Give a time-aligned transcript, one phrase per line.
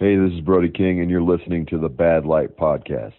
[0.00, 3.12] Hey, this is Brody King, and you're listening to the Bad Light Podcast.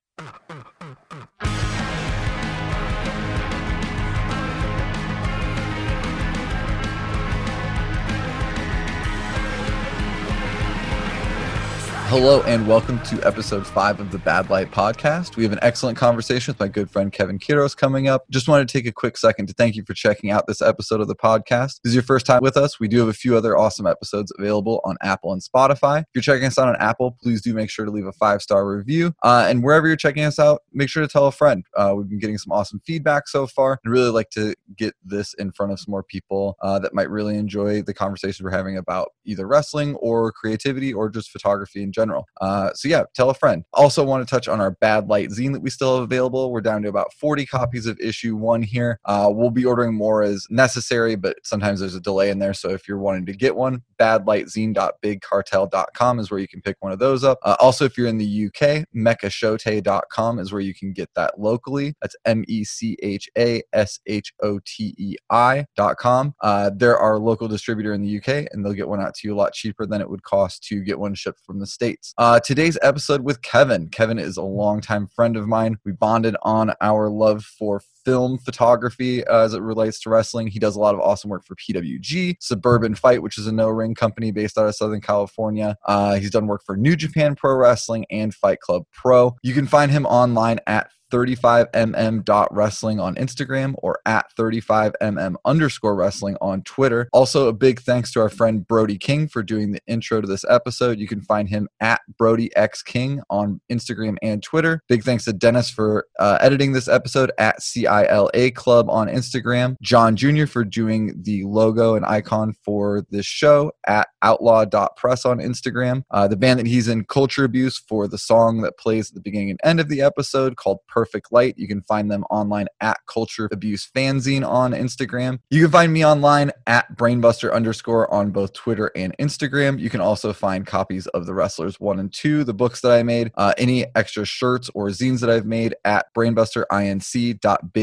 [12.12, 15.38] Hello and welcome to episode five of the Bad Light podcast.
[15.38, 18.26] We have an excellent conversation with my good friend Kevin Kiros coming up.
[18.30, 21.00] Just wanted to take a quick second to thank you for checking out this episode
[21.00, 21.78] of the podcast.
[21.78, 23.88] If this is your first time with us, we do have a few other awesome
[23.88, 26.02] episodes available on Apple and Spotify.
[26.02, 28.42] If you're checking us out on Apple, please do make sure to leave a five
[28.42, 29.14] star review.
[29.24, 31.64] Uh, and wherever you're checking us out, make sure to tell a friend.
[31.78, 35.34] Uh, we've been getting some awesome feedback so far and really like to get this
[35.36, 38.76] in front of some more people uh, that might really enjoy the conversations we're having
[38.76, 42.28] about either wrestling or creativity or just photography in general general.
[42.40, 43.66] Uh, so yeah, tell a friend.
[43.74, 46.52] Also, want to touch on our Bad Light zine that we still have available.
[46.52, 49.00] We're down to about 40 copies of issue one here.
[49.06, 52.54] Uh, we'll be ordering more as necessary, but sometimes there's a delay in there.
[52.54, 56.98] So if you're wanting to get one, badlightzine.bigcartel.com is where you can pick one of
[57.00, 57.38] those up.
[57.44, 61.94] Uh, also, if you're in the UK, mechashote.com is where you can get that locally.
[62.02, 66.34] That's M E C H A S H O T E I.com.
[66.42, 69.34] Uh, they're our local distributor in the UK, and they'll get one out to you
[69.34, 71.91] a lot cheaper than it would cost to get one shipped from the States.
[72.18, 73.90] Uh, today's episode with Kevin.
[73.90, 75.78] Kevin is a longtime friend of mine.
[75.86, 80.48] We bonded on our love for film photography uh, as it relates to wrestling.
[80.48, 83.70] He does a lot of awesome work for PWG, Suburban Fight, which is a no
[83.70, 85.78] ring company based out of Southern California.
[85.86, 89.36] Uh, he's done work for New Japan Pro Wrestling and Fight Club Pro.
[89.44, 96.64] You can find him online at 35mm.wrestling on Instagram or at 35mm underscore wrestling on
[96.64, 97.08] Twitter.
[97.14, 100.46] Also, a big thanks to our friend Brody King for doing the intro to this
[100.50, 100.98] episode.
[101.00, 104.82] You can find him at Brody X King on Instagram and Twitter.
[104.88, 107.62] Big thanks to Dennis for uh, editing this episode at
[107.92, 109.76] CILA Club on Instagram.
[109.82, 110.46] John Jr.
[110.46, 116.04] for doing the logo and icon for this show at outlaw.press on Instagram.
[116.12, 119.22] Uh, the band that he's in, Culture Abuse, for the song that plays at the
[119.22, 121.56] beginning and end of the episode called Perfect Light.
[121.58, 125.40] You can find them online at Culture Abuse Fanzine on Instagram.
[125.50, 129.80] You can find me online at Brainbuster underscore on both Twitter and Instagram.
[129.80, 133.04] You can also find copies of The Wrestlers 1 and 2, the books that I
[133.04, 136.06] made, uh, any extra shirts or zines that I've made at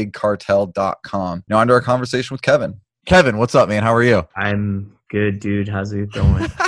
[0.05, 1.43] brainbusterinc.bigcartel.com.
[1.47, 2.79] Now, on to our conversation with Kevin.
[3.05, 3.83] Kevin, what's up, man?
[3.83, 4.27] How are you?
[4.35, 5.67] I'm good, dude.
[5.67, 6.47] How's it going?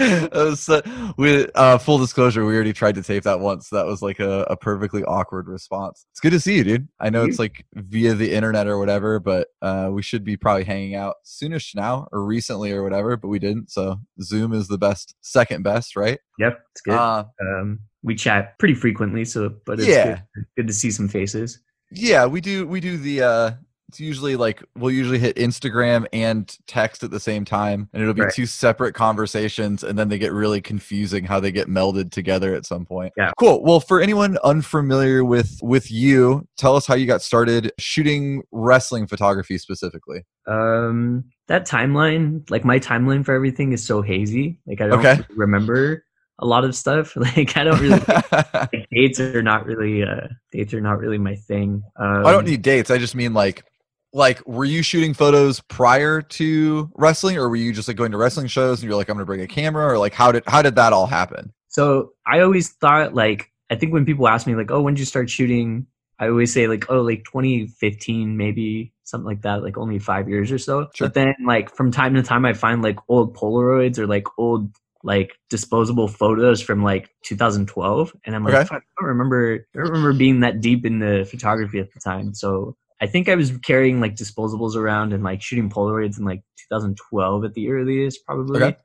[0.00, 0.82] uh,
[1.16, 3.70] we, uh, full disclosure, we already tried to tape that once.
[3.70, 6.06] That was like a, a, perfectly awkward response.
[6.10, 6.88] It's good to see you, dude.
[6.98, 10.64] I know it's like via the internet or whatever, but uh, we should be probably
[10.64, 13.70] hanging out soonish now or recently or whatever, but we didn't.
[13.70, 16.18] So Zoom is the best, second best, right?
[16.38, 16.94] Yep, it's good.
[16.94, 20.20] Uh, um, we chat pretty frequently, so but it's yeah.
[20.34, 21.60] good, good to see some faces.
[21.90, 22.66] Yeah, we do.
[22.66, 23.50] We do the uh
[23.90, 28.14] it's usually like we'll usually hit Instagram and text at the same time, and it'll
[28.14, 28.32] be right.
[28.32, 32.64] two separate conversations, and then they get really confusing how they get melded together at
[32.64, 33.12] some point.
[33.16, 33.64] Yeah, cool.
[33.64, 39.08] Well, for anyone unfamiliar with with you, tell us how you got started shooting wrestling
[39.08, 40.24] photography specifically.
[40.46, 44.60] Um, that timeline, like my timeline for everything, is so hazy.
[44.68, 45.20] Like I don't okay.
[45.30, 46.04] remember
[46.40, 47.16] a lot of stuff.
[47.20, 48.02] Like I don't really
[48.32, 51.82] like, dates are not really uh dates are not really my thing.
[51.96, 52.90] Um, I don't need dates.
[52.90, 53.64] I just mean like
[54.12, 58.18] like were you shooting photos prior to wrestling or were you just like going to
[58.18, 60.60] wrestling shows and you're like i'm gonna bring a camera or like how did how
[60.62, 64.54] did that all happen so i always thought like i think when people ask me
[64.54, 65.86] like oh when did you start shooting
[66.18, 70.50] i always say like oh like 2015 maybe something like that like only five years
[70.50, 71.06] or so sure.
[71.06, 74.74] but then like from time to time i find like old polaroids or like old
[75.02, 78.76] like disposable photos from like 2012 and i'm like okay.
[78.76, 82.34] i don't remember i don't remember being that deep in the photography at the time
[82.34, 86.42] so I think I was carrying like disposables around and like shooting Polaroids in like
[86.68, 88.62] 2012 at the earliest, probably.
[88.62, 88.76] Okay.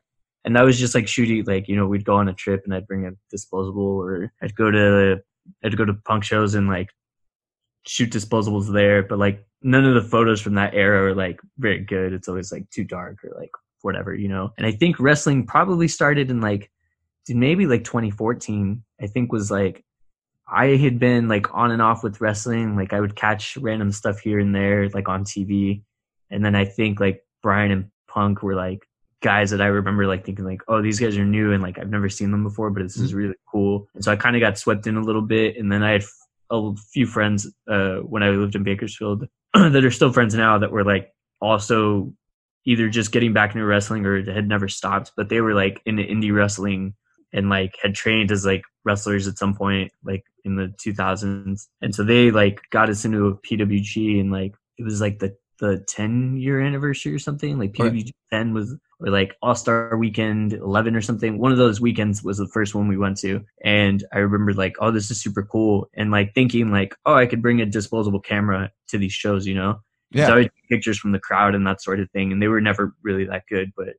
[0.46, 2.74] And that was just like shooting, like you know, we'd go on a trip and
[2.74, 5.22] I'd bring a disposable, or I'd go to
[5.64, 6.90] I'd go to punk shows and like
[7.86, 9.04] shoot disposables there.
[9.04, 12.14] But like none of the photos from that era are like very good.
[12.14, 13.52] It's always like too dark or like
[13.86, 14.52] whatever, you know.
[14.58, 16.70] And I think wrestling probably started in like
[17.30, 18.84] maybe like 2014.
[19.02, 19.86] I think was like
[20.48, 22.76] I had been like on and off with wrestling.
[22.76, 25.84] Like I would catch random stuff here and there, like on TV.
[26.30, 28.88] And then I think like Bryan and Punk were like
[29.22, 31.90] guys that I remember like thinking like, oh, these guys are new and like I've
[31.90, 33.06] never seen them before, but this mm-hmm.
[33.06, 33.88] is really cool.
[33.96, 35.58] And so I kind of got swept in a little bit.
[35.58, 36.04] And then I had
[36.52, 40.72] a few friends uh, when I lived in Bakersfield that are still friends now that
[40.72, 41.12] were like
[41.42, 42.14] also
[42.66, 45.98] either just getting back into wrestling or had never stopped, but they were like in
[45.98, 46.94] indie wrestling
[47.34, 51.96] and like had trained as like wrestlers at some point like in the 2000s and
[51.96, 55.84] so they like got us into a pwg and like it was like the the
[55.88, 57.58] 10 year anniversary or something.
[57.58, 58.12] Like PWG right.
[58.32, 61.38] 10 was or like All Star Weekend 11 or something.
[61.38, 64.76] One of those weekends was the first one we went to, and I remember like,
[64.80, 68.22] oh, this is super cool, and like thinking like, oh, I could bring a disposable
[68.22, 69.82] camera to these shows, you know.
[70.16, 70.28] Yeah.
[70.28, 72.48] So I would take pictures from the crowd and that sort of thing, and they
[72.48, 73.96] were never really that good, but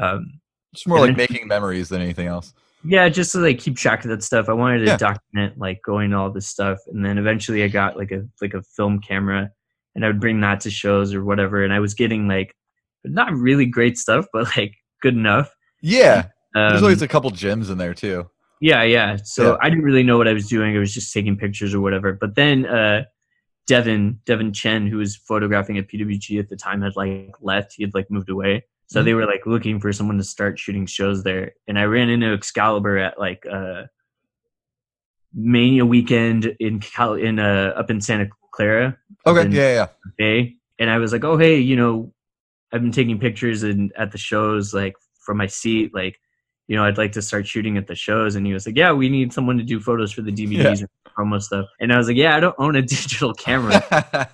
[0.00, 0.40] um,
[0.72, 2.54] it's more like then, making memories than anything else.
[2.82, 4.48] Yeah, just to like keep track of that stuff.
[4.48, 4.96] I wanted to yeah.
[4.96, 8.54] document like going to all this stuff, and then eventually I got like a like
[8.54, 9.50] a film camera,
[9.94, 11.62] and I would bring that to shows or whatever.
[11.62, 12.56] And I was getting like
[13.04, 15.54] not really great stuff, but like good enough.
[15.82, 18.30] Yeah, um, there's always a couple gems in there too.
[18.62, 19.16] Yeah, yeah.
[19.22, 19.56] So yeah.
[19.60, 20.74] I didn't really know what I was doing.
[20.74, 22.14] I was just taking pictures or whatever.
[22.14, 23.02] But then uh,
[23.72, 27.72] Devin Devin Chen, who was photographing at PWG at the time, had like left.
[27.72, 28.66] He had like moved away.
[28.86, 29.06] So mm-hmm.
[29.06, 31.52] they were like looking for someone to start shooting shows there.
[31.66, 33.84] And I ran into Excalibur at like uh
[35.32, 38.98] Mania weekend in Cal in uh up in Santa Clara.
[39.26, 39.86] Okay, yeah, yeah.
[40.18, 40.56] Bay.
[40.78, 42.12] And I was like, Oh hey, you know,
[42.74, 46.20] I've been taking pictures and at the shows like from my seat, like
[46.72, 48.34] you know, I'd like to start shooting at the shows.
[48.34, 50.70] And he was like, yeah, we need someone to do photos for the DVDs yeah.
[50.70, 51.66] and promo stuff.
[51.78, 53.74] And I was like, yeah, I don't own a digital camera.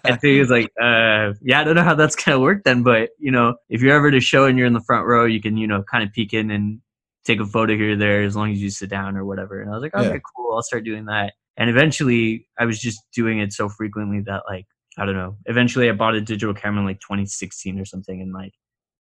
[0.05, 2.63] and so he was like, uh, yeah, I don't know how that's going to work
[2.63, 2.85] then.
[2.85, 5.41] But, you know, if you're ever to show and you're in the front row, you
[5.41, 6.79] can, you know, kind of peek in and
[7.25, 9.61] take a photo here or there as long as you sit down or whatever.
[9.61, 10.19] And I was like, okay, yeah.
[10.37, 10.55] cool.
[10.55, 11.33] I'll start doing that.
[11.57, 15.39] And eventually I was just doing it so frequently that like, I don't know.
[15.47, 18.23] Eventually I bought a digital camera in like 2016 or something.
[18.23, 18.53] And like,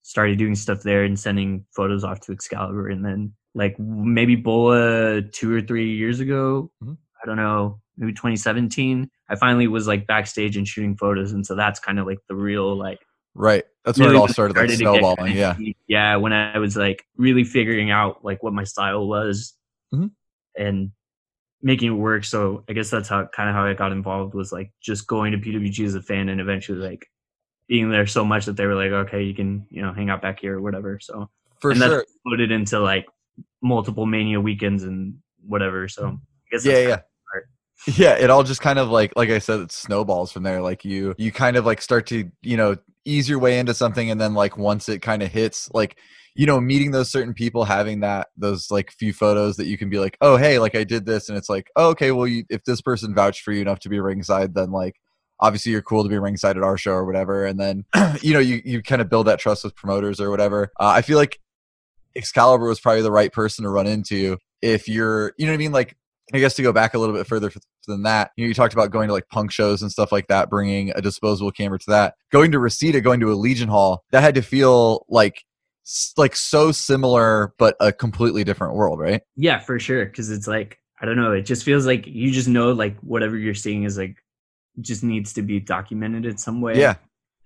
[0.06, 2.90] started doing stuff there and sending photos off to Excalibur.
[2.90, 6.94] And then like maybe Bola two or three years ago, mm-hmm.
[6.94, 11.32] I don't know, maybe 2017, I finally was like backstage and shooting photos.
[11.32, 13.00] And so that's kind of like the real like
[13.34, 13.64] Right.
[13.84, 15.36] That's really where it all started, started like snowballing.
[15.36, 15.58] Yeah.
[15.88, 16.18] Yeah.
[16.18, 19.56] When I was like really figuring out like what my style was
[19.92, 20.08] mm-hmm.
[20.56, 20.92] and
[21.64, 22.26] making it work.
[22.26, 25.32] So I guess that's how kind of how I got involved was like just going
[25.32, 27.08] to PWG as a fan and eventually like
[27.68, 30.22] being there so much that they were like, okay, you can, you know, hang out
[30.22, 31.00] back here or whatever.
[31.00, 31.30] So
[31.60, 33.06] for and sure, put it into like
[33.62, 35.16] multiple mania weekends and
[35.46, 35.88] whatever.
[35.88, 36.18] So I
[36.52, 36.98] guess yeah, yeah.
[37.88, 40.62] Yeah, it all just kind of like like I said, it snowballs from there.
[40.62, 44.10] Like you you kind of like start to, you know, ease your way into something
[44.10, 45.98] and then like once it kind of hits like
[46.34, 49.90] you know meeting those certain people having that those like few photos that you can
[49.90, 52.44] be like oh hey like i did this and it's like oh, okay well you,
[52.50, 54.96] if this person vouched for you enough to be ringside then like
[55.40, 57.46] obviously you're cool to be ringside at our show or whatever.
[57.46, 57.86] And then
[58.22, 60.72] you know you, you kind of build that trust with promoters or whatever.
[60.80, 61.40] Uh, i feel like
[62.16, 65.58] excalibur was probably the right person to run into if you're you know what i
[65.58, 65.72] mean?
[65.72, 65.96] Like
[66.34, 67.52] i guess to go back a little bit further
[67.88, 70.28] than that you know you talked about going to like punk shows and stuff like
[70.28, 72.16] that bringing a disposable camera to that.
[72.32, 75.44] Going to reseda going to a legion hall that had to feel like
[76.18, 79.22] like so similar but a completely different world right?
[79.36, 80.06] Yeah for sure.
[80.06, 83.38] Because it's like i don't know it just feels like you just know like whatever
[83.38, 84.16] you're seeing is like
[84.82, 86.80] just needs to be documented in some way.
[86.80, 86.96] Yeah.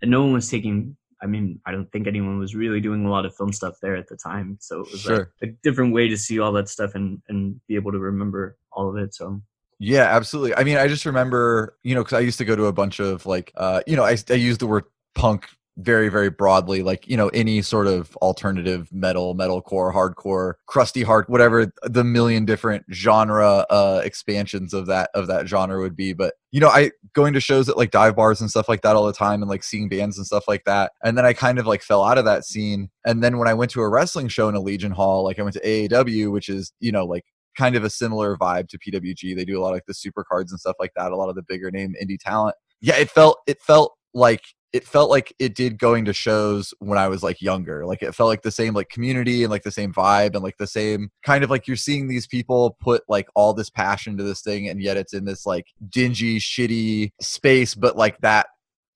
[0.01, 3.09] And no one was taking I mean, I don't think anyone was really doing a
[3.09, 4.57] lot of film stuff there at the time.
[4.61, 5.33] So it was sure.
[5.41, 8.57] like a different way to see all that stuff and and be able to remember
[8.71, 9.13] all of it.
[9.13, 9.41] So
[9.79, 10.55] yeah, absolutely.
[10.55, 12.99] I mean, I just remember, you know, because I used to go to a bunch
[12.99, 14.83] of like, uh, you know, I, I use the word
[15.15, 21.03] punk very very broadly like you know any sort of alternative metal metalcore hardcore crusty
[21.03, 26.13] hard whatever the million different genre uh expansions of that of that genre would be.
[26.13, 28.95] But you know i going to shows at like dive bars and stuff like that
[28.95, 30.91] all the time and like seeing bands and stuff like that.
[31.03, 32.89] And then i kind of like fell out of that scene.
[33.05, 35.43] And then when i went to a wrestling show in a legion hall like i
[35.43, 37.23] went to aaw which is you know like
[37.57, 40.23] kind of a similar vibe to pwg they do a lot of like the super
[40.23, 42.55] cards and stuff like that a lot of the bigger name indie talent.
[42.81, 46.97] Yeah it felt it felt like it felt like it did going to shows when
[46.97, 47.85] I was like younger.
[47.85, 50.57] Like it felt like the same like community and like the same vibe and like
[50.57, 54.23] the same kind of like you're seeing these people put like all this passion to
[54.23, 58.47] this thing and yet it's in this like dingy, shitty space, but like that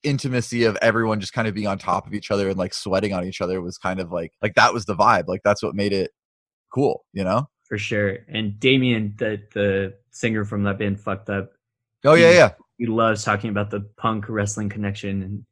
[0.03, 3.13] intimacy of everyone just kind of being on top of each other and like sweating
[3.13, 5.27] on each other was kind of like like that was the vibe.
[5.27, 6.11] Like that's what made it
[6.73, 7.47] cool, you know?
[7.67, 8.19] For sure.
[8.27, 11.51] And Damian, the the singer from that band fucked up.
[12.05, 12.51] Oh yeah, yeah.
[12.77, 15.45] He loves talking about the punk wrestling connection and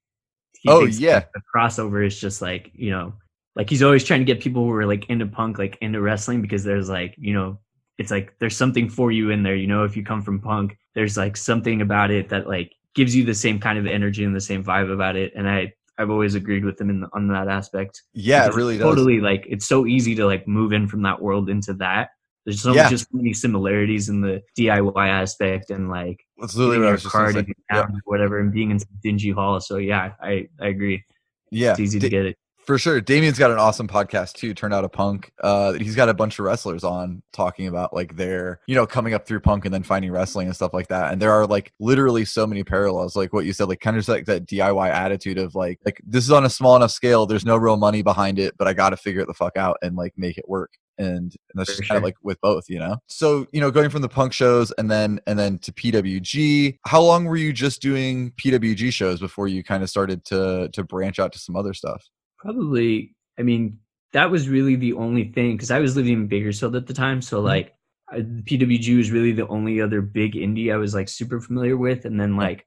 [0.68, 3.14] oh yeah, the crossover is just like you know,
[3.56, 6.42] like he's always trying to get people who are like into punk, like into wrestling,
[6.42, 7.60] because there's like you know,
[7.98, 9.56] it's like there's something for you in there.
[9.56, 13.16] You know, if you come from punk, there's like something about it that like gives
[13.16, 15.34] you the same kind of energy and the same vibe about it.
[15.36, 18.02] And I I've always agreed with him in, on that aspect.
[18.14, 21.50] Yeah, it really totally like it's so easy to like move in from that world
[21.50, 22.10] into that.
[22.46, 22.90] There's so yeah.
[22.90, 27.48] just many similarities in the DIY aspect and like literally what I was card just
[27.72, 27.88] yeah.
[28.06, 29.60] whatever and being in some dingy hall.
[29.60, 31.04] So yeah, I I agree.
[31.52, 32.38] Yeah, it's easy to get it.
[32.66, 33.02] For sure.
[33.02, 35.32] Damian's got an awesome podcast too, Turned Out a Punk.
[35.42, 39.14] Uh, he's got a bunch of wrestlers on talking about like their, you know, coming
[39.14, 41.12] up through punk and then finding wrestling and stuff like that.
[41.12, 44.08] And there are like literally so many parallels, like what you said, like kind of
[44.08, 47.26] like that DIY attitude of like, like this is on a small enough scale.
[47.26, 49.78] There's no real money behind it, but I got to figure it the fuck out
[49.82, 52.78] and like make it work and, and that's just kind of like with both you
[52.78, 56.78] know so you know going from the punk shows and then and then to pwg
[56.86, 60.84] how long were you just doing pwg shows before you kind of started to to
[60.84, 62.06] branch out to some other stuff
[62.42, 63.78] probably i mean
[64.14, 67.22] that was really the only thing because i was living in bakersfield at the time
[67.22, 67.48] so mm-hmm.
[67.48, 67.74] like
[68.10, 72.06] I, pwg was really the only other big indie i was like super familiar with
[72.06, 72.66] and then like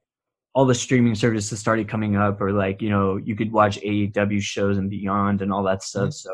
[0.53, 4.41] all the streaming services started coming up or like you know you could watch aaw
[4.41, 6.29] shows and beyond and all that stuff mm-hmm.
[6.29, 6.31] so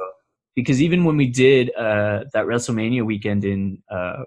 [0.55, 4.23] because even when we did uh, that WrestleMania weekend in uh,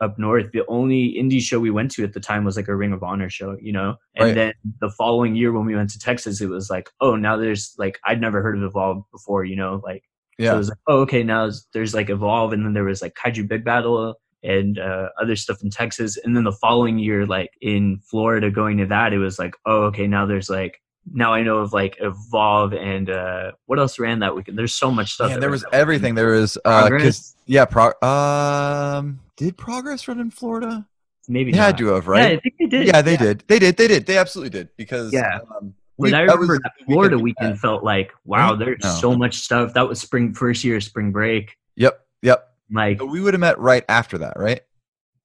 [0.00, 2.76] up north, the only indie show we went to at the time was like a
[2.76, 3.96] Ring of Honor show, you know.
[4.16, 4.34] And right.
[4.34, 7.74] then the following year when we went to Texas, it was like, oh, now there's
[7.78, 10.04] like I'd never heard of Evolve before, you know, like
[10.38, 10.50] yeah.
[10.50, 13.14] So it was like, oh, okay, now there's like Evolve, and then there was like
[13.14, 14.14] Kaiju Big Battel
[14.44, 18.78] and uh, other stuff in Texas, and then the following year, like in Florida, going
[18.78, 20.80] to that, it was like, oh, okay, now there's like
[21.12, 24.58] now I know of like Evolve and uh, what else ran that weekend.
[24.58, 25.30] There's so much stuff.
[25.30, 26.14] Yeah, there was everything.
[26.14, 26.88] There was uh,
[27.46, 30.86] yeah, pro- um, did Progress run in Florida?
[31.28, 32.32] Maybe yeah, had to have right.
[32.32, 32.86] Yeah, I think they did.
[32.86, 33.16] Yeah, they yeah.
[33.18, 33.44] did.
[33.46, 33.76] They did.
[33.76, 34.06] They did.
[34.06, 35.40] They absolutely did because yeah.
[35.56, 38.90] Um, we, I remember that, that Florida weekend, weekend felt like wow, there's no.
[38.90, 39.74] so much stuff.
[39.74, 41.56] That was spring first year spring break.
[41.76, 42.54] Yep, yep.
[42.70, 44.60] Like we would have met right after that, right?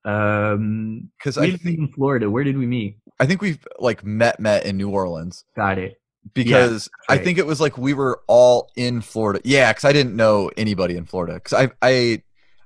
[0.06, 2.30] Um, because I think in Florida.
[2.30, 2.98] Where did we meet?
[3.24, 5.46] I think we've like met met in New Orleans.
[5.56, 6.01] Got it.
[6.34, 7.22] Because yeah, right.
[7.22, 9.39] I think it was like we were all in Florida.
[9.46, 11.36] Yeah, because I didn't know anybody in Florida.
[11.36, 12.22] Because I I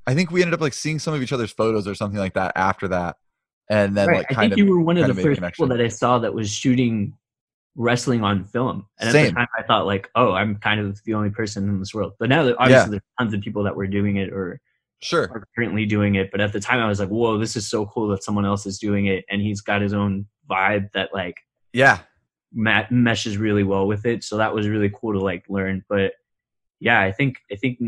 [0.07, 2.33] I think we ended up like seeing some of each other's photos or something like
[2.33, 3.17] that after that,
[3.69, 4.17] and then right.
[4.17, 6.33] like I think of, you were one of the first people that I saw that
[6.33, 7.13] was shooting
[7.75, 8.87] wrestling on film.
[8.99, 9.27] And Same.
[9.27, 11.93] at the time, I thought like, oh, I'm kind of the only person in this
[11.93, 12.13] world.
[12.17, 12.89] But now that obviously yeah.
[12.89, 14.59] there's tons of people that were doing it or
[15.01, 16.31] sure are currently doing it.
[16.31, 18.65] But at the time, I was like, whoa, this is so cool that someone else
[18.65, 21.35] is doing it, and he's got his own vibe that like
[21.73, 21.99] yeah
[22.53, 24.23] ma- meshes really well with it.
[24.23, 25.83] So that was really cool to like learn.
[25.89, 26.13] But
[26.79, 27.79] yeah, I think I think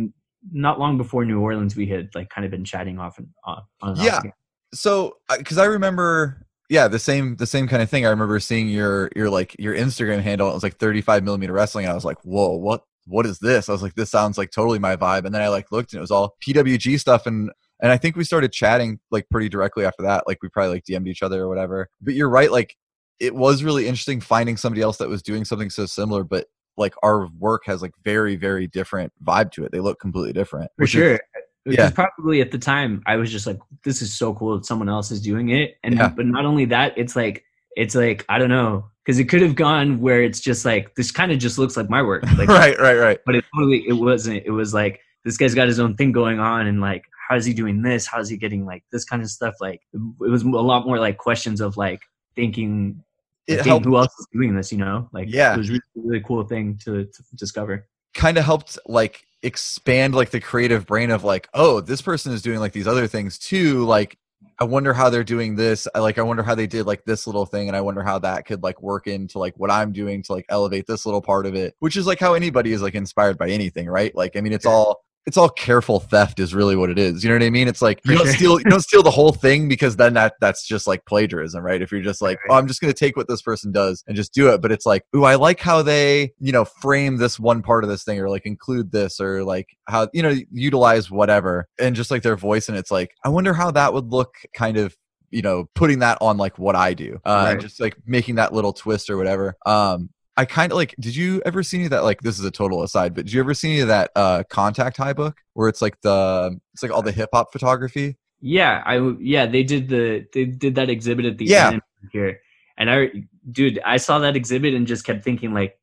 [0.51, 3.63] not long before New Orleans, we had like kind of been chatting off and on.
[3.81, 4.17] on yeah.
[4.17, 4.25] Off
[4.73, 8.39] so uh, because I remember yeah the same the same kind of thing i remember
[8.39, 11.95] seeing your your like your instagram handle it was like 35 millimeter wrestling and i
[11.95, 14.95] was like whoa what what is this i was like this sounds like totally my
[14.95, 17.51] vibe and then i like looked and it was all pwg stuff and
[17.81, 20.25] and I think we started chatting like pretty directly after that.
[20.27, 21.89] Like we probably like DM'd each other or whatever.
[22.01, 22.75] But you're right, like
[23.19, 26.47] it was really interesting finding somebody else that was doing something so similar, but
[26.77, 29.71] like our work has like very, very different vibe to it.
[29.71, 30.71] They look completely different.
[30.77, 31.19] For sure.
[31.65, 31.89] Is, yeah.
[31.89, 35.11] probably at the time I was just like, this is so cool that someone else
[35.11, 35.77] is doing it.
[35.83, 36.09] And yeah.
[36.09, 37.43] but not only that, it's like
[37.79, 41.11] it's like, I don't know, because it could have gone where it's just like this
[41.11, 42.23] kind of just looks like my work.
[42.37, 43.19] Like, right, right, right.
[43.25, 44.43] But it totally it wasn't.
[44.45, 47.45] It was like this guy's got his own thing going on and like how is
[47.45, 48.05] he doing this?
[48.05, 49.55] How's he getting like this kind of stuff?
[49.61, 52.01] Like it was a lot more like questions of like
[52.35, 53.01] thinking,
[53.47, 53.85] it helped.
[53.85, 55.07] who else is doing this, you know?
[55.13, 57.87] Like yeah, it was really, really cool thing to, to discover.
[58.13, 62.41] Kind of helped like expand like the creative brain of like, oh, this person is
[62.41, 63.85] doing like these other things too.
[63.85, 64.17] Like
[64.61, 65.87] I wonder how they're doing this.
[65.95, 68.19] I like I wonder how they did like this little thing and I wonder how
[68.19, 71.45] that could like work into like what I'm doing to like elevate this little part
[71.45, 71.75] of it.
[71.79, 74.13] Which is like how anybody is like inspired by anything, right?
[74.13, 77.23] Like I mean it's all it's all careful theft is really what it is.
[77.23, 77.67] You know what I mean?
[77.67, 80.65] It's like you don't steal you don't steal the whole thing because then that that's
[80.65, 81.81] just like plagiarism, right?
[81.81, 84.15] If you're just like, oh, I'm just going to take what this person does and
[84.15, 87.39] just do it, but it's like, ooh, I like how they you know frame this
[87.39, 91.11] one part of this thing or like include this or like how you know utilize
[91.11, 94.35] whatever and just like their voice and it's like, I wonder how that would look
[94.53, 94.95] kind of
[95.31, 97.59] you know putting that on like what i do uh right.
[97.59, 100.09] just like making that little twist or whatever um
[100.39, 100.95] I kind of like.
[101.01, 102.05] Did you ever see any of that?
[102.05, 104.43] Like, this is a total aside, but did you ever see any of that uh,
[104.49, 108.17] contact high book where it's like the it's like all the hip hop photography?
[108.39, 111.71] Yeah, I yeah they did the they did that exhibit at the yeah.
[111.71, 111.81] end
[112.13, 112.39] here,
[112.77, 113.11] and I
[113.51, 115.77] dude I saw that exhibit and just kept thinking like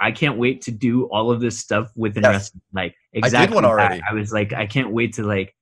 [0.00, 2.32] I can't wait to do all of this stuff within yes.
[2.32, 2.62] wrestling.
[2.72, 3.96] Like exactly I did one already.
[3.96, 4.04] That.
[4.10, 5.54] I was like I can't wait to like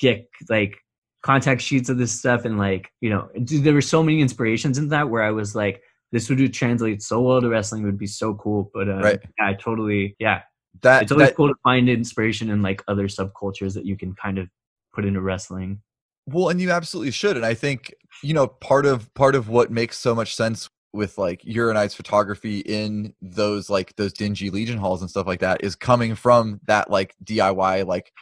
[0.00, 0.78] get like
[1.20, 4.78] contact sheets of this stuff and like you know dude, there were so many inspirations
[4.78, 7.82] in that where I was like this would translate so well to wrestling.
[7.82, 8.70] It would be so cool.
[8.72, 9.20] But uh, right.
[9.38, 10.42] yeah, I totally yeah.
[10.82, 14.14] That it's always that, cool to find inspiration in like other subcultures that you can
[14.14, 14.48] kind of
[14.94, 15.80] put into wrestling.
[16.26, 17.36] Well, and you absolutely should.
[17.36, 21.18] And I think you know part of part of what makes so much sense with
[21.18, 25.76] like I's photography in those like those dingy legion halls and stuff like that is
[25.76, 28.12] coming from that like DIY like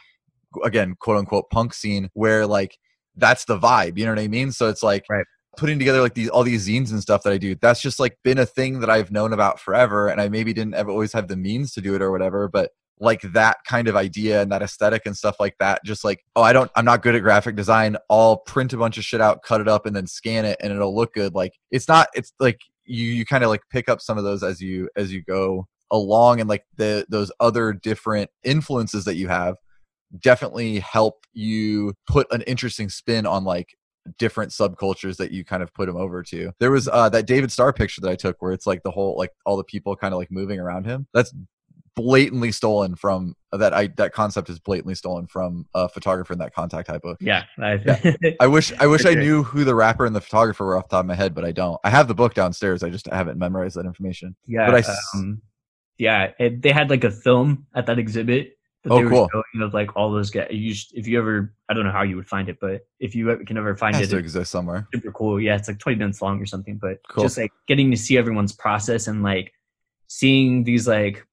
[0.63, 2.77] again quote unquote punk scene where like
[3.15, 5.25] that's the vibe you know what i mean so it's like right
[5.57, 7.55] putting together like these all these zines and stuff that I do.
[7.55, 10.75] That's just like been a thing that I've known about forever, and I maybe didn't
[10.75, 12.47] ever always have the means to do it or whatever.
[12.47, 16.23] But like that kind of idea and that aesthetic and stuff like that just like
[16.35, 19.21] oh i don't i'm not good at graphic design i'll print a bunch of shit
[19.21, 22.07] out cut it up and then scan it and it'll look good like it's not
[22.15, 25.13] it's like you you kind of like pick up some of those as you as
[25.13, 29.55] you go along and like the those other different influences that you have
[30.19, 33.75] definitely help you put an interesting spin on like
[34.17, 36.51] different subcultures that you kind of put them over to.
[36.59, 39.17] There was uh, that David Starr picture that I took where it's like the whole
[39.17, 41.07] like all the people kind of like moving around him.
[41.13, 41.33] That's
[41.97, 46.53] blatantly stolen from that I that concept is blatantly stolen from a photographer in that
[46.53, 47.17] contact typo.
[47.19, 48.33] Yeah, I, yeah.
[48.39, 50.95] I wish I wish I knew who the rapper and the photographer were off the
[50.95, 51.79] top of my head, but I don't.
[51.83, 52.83] I have the book downstairs.
[52.83, 54.35] I just haven't memorized that information.
[54.45, 55.41] Yeah, but I, um,
[55.97, 58.56] yeah, it, they had like a film at that exhibit
[58.91, 59.29] oh, they were cool.
[59.61, 60.47] of like all those guys.
[60.51, 63.15] You just, if you ever, I don't know how you would find it, but if
[63.15, 64.87] you can ever find it, it, to exist somewhere.
[64.93, 65.39] Super cool.
[65.39, 67.23] Yeah, it's like twenty minutes long or something, but cool.
[67.23, 69.53] just like getting to see everyone's process and like
[70.07, 71.25] seeing these like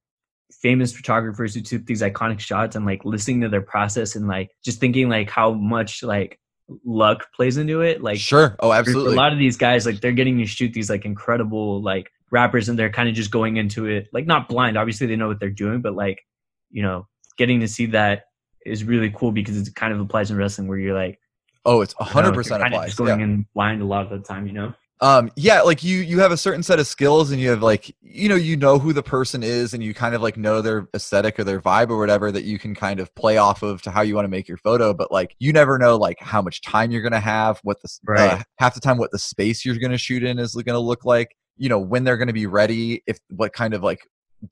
[0.52, 4.50] famous photographers who took these iconic shots and like listening to their process and like
[4.64, 6.38] just thinking like how much like
[6.86, 10.12] luck plays into it like sure oh absolutely a lot of these guys like they're
[10.12, 13.84] getting to shoot these like incredible like rappers and they're kind of just going into
[13.84, 16.24] it like not blind obviously they know what they're doing but like
[16.70, 18.24] you know getting to see that
[18.64, 21.18] is really cool because it kind of applies in wrestling where you're like
[21.66, 23.24] oh it's 100% you know, applies going yeah.
[23.24, 26.30] in blind a lot of the time you know um yeah like you you have
[26.30, 29.02] a certain set of skills and you have like you know you know who the
[29.02, 32.30] person is and you kind of like know their aesthetic or their vibe or whatever
[32.30, 34.56] that you can kind of play off of to how you want to make your
[34.56, 37.88] photo but like you never know like how much time you're gonna have what the
[38.08, 38.32] uh, right.
[38.32, 41.36] uh, half the time what the space you're gonna shoot in is gonna look like
[41.56, 44.00] you know when they're gonna be ready if what kind of like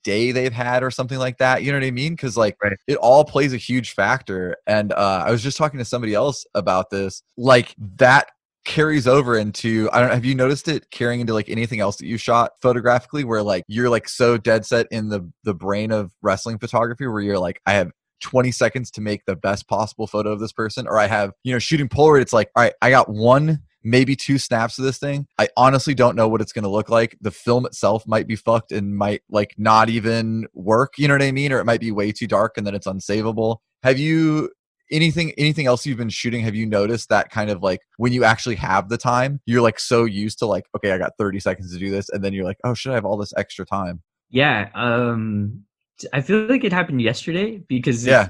[0.03, 2.77] day they've had or something like that you know what i mean because like right.
[2.87, 6.45] it all plays a huge factor and uh, i was just talking to somebody else
[6.55, 8.27] about this like that
[8.65, 12.05] carries over into I don't have you noticed it carrying into like anything else that
[12.05, 16.11] you shot photographically where like you're like so dead set in the the brain of
[16.21, 20.31] wrestling photography where you're like I have 20 seconds to make the best possible photo
[20.31, 22.89] of this person or I have you know shooting Polaroid it's like all right I
[22.89, 26.63] got one maybe two snaps of this thing I honestly don't know what it's going
[26.63, 27.17] to look like.
[27.21, 31.21] The film itself might be fucked and might like not even work you know what
[31.21, 31.51] I mean?
[31.51, 33.57] Or it might be way too dark and then it's unsavable.
[33.83, 34.49] Have you
[34.91, 38.23] anything anything else you've been shooting have you noticed that kind of like when you
[38.23, 41.73] actually have the time you're like so used to like okay i got 30 seconds
[41.73, 44.01] to do this and then you're like oh should i have all this extra time?
[44.29, 45.63] Yeah um
[46.11, 48.29] i feel like it happened yesterday because yeah.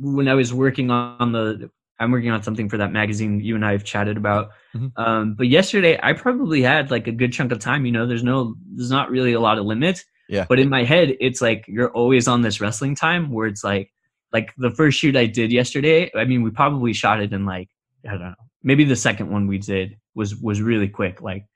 [0.00, 3.64] when i was working on the i'm working on something for that magazine you and
[3.64, 4.88] i have chatted about mm-hmm.
[5.00, 8.24] um but yesterday i probably had like a good chunk of time you know there's
[8.24, 11.64] no there's not really a lot of limits yeah but in my head it's like
[11.68, 13.90] you're always on this wrestling time where it's like
[14.34, 17.70] like the first shoot I did yesterday, I mean, we probably shot it in like
[18.04, 21.22] I don't know, maybe the second one we did was was really quick.
[21.22, 21.46] Like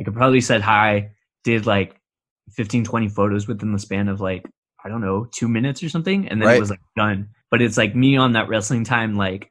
[0.00, 1.10] I could probably said hi,
[1.44, 1.94] did like
[2.52, 4.44] 15, 20 photos within the span of like
[4.84, 6.56] I don't know, two minutes or something, and then right.
[6.56, 7.28] it was like done.
[7.50, 9.50] But it's like me on that wrestling time, like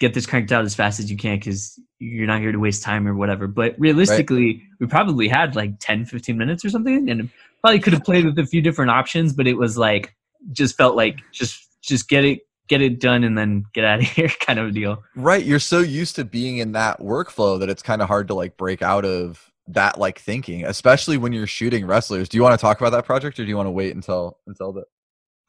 [0.00, 2.82] get this cranked out as fast as you can because you're not here to waste
[2.82, 3.46] time or whatever.
[3.46, 4.62] But realistically, right.
[4.80, 8.38] we probably had like 10, 15 minutes or something, and probably could have played with
[8.38, 10.14] a few different options, but it was like
[10.52, 14.06] just felt like just just get it get it done and then get out of
[14.06, 15.02] here kind of a deal.
[15.14, 15.44] Right.
[15.44, 18.56] You're so used to being in that workflow that it's kind of hard to like
[18.56, 22.28] break out of that like thinking, especially when you're shooting wrestlers.
[22.28, 24.38] Do you want to talk about that project or do you want to wait until
[24.46, 24.84] until the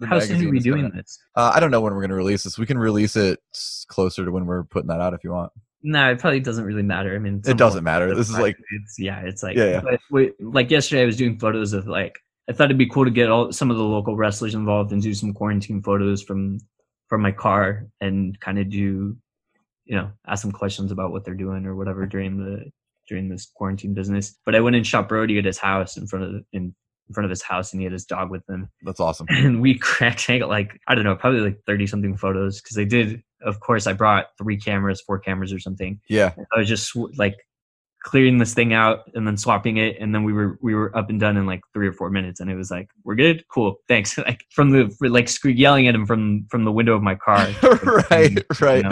[0.06, 1.20] How soon are we doing this?
[1.36, 2.58] Uh, I don't know when we're going to release this.
[2.58, 3.40] We can release it
[3.88, 5.52] closer to when we're putting that out if you want.
[5.84, 7.16] No, it probably doesn't really matter.
[7.16, 8.14] I mean, it doesn't matter.
[8.14, 9.98] This is like, it's yeah, it's like, yeah, yeah.
[10.12, 13.12] But, like yesterday, I was doing photos of like I thought it'd be cool to
[13.12, 16.60] get all some of the local wrestlers involved and do some quarantine photos from
[17.08, 19.18] from my car and kind of do
[19.86, 22.72] you know ask them questions about what they're doing or whatever during the
[23.08, 24.38] during this quarantine business.
[24.46, 26.76] But I went and shot Brody at his house in front of the, in
[27.12, 28.69] in front of his house and he had his dog with him.
[28.84, 29.28] That's awesome.
[29.30, 33.21] And we cracked like I don't know, probably like thirty something photos because they did.
[33.43, 36.00] Of course, I brought three cameras, four cameras or something.
[36.08, 37.36] Yeah, I was just like
[38.04, 41.10] clearing this thing out and then swapping it and then we were we were up
[41.10, 43.76] and done in like three or four minutes and it was like we're good cool
[43.88, 47.47] thanks like from the like yelling at him from from the window of my car
[48.10, 48.91] right right know.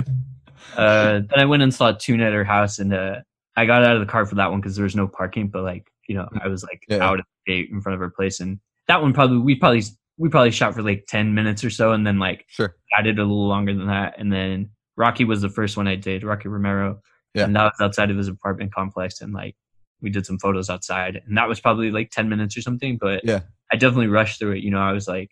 [0.77, 3.15] uh then i went and saw a tune at her house and uh
[3.55, 5.63] i got out of the car for that one because there was no parking but
[5.63, 6.97] like you know i was like yeah.
[6.97, 9.83] out of the gate in front of her place and that one probably we probably
[10.17, 13.21] we probably shot for like 10 minutes or so and then like sure did a
[13.21, 16.99] little longer than that and then rocky was the first one i did rocky romero
[17.33, 17.45] yeah.
[17.45, 19.21] And that was outside of his apartment complex.
[19.21, 19.55] And like,
[20.01, 21.21] we did some photos outside.
[21.25, 22.97] And that was probably like 10 minutes or something.
[22.99, 23.41] But yeah,
[23.71, 24.63] I definitely rushed through it.
[24.63, 25.31] You know, I was like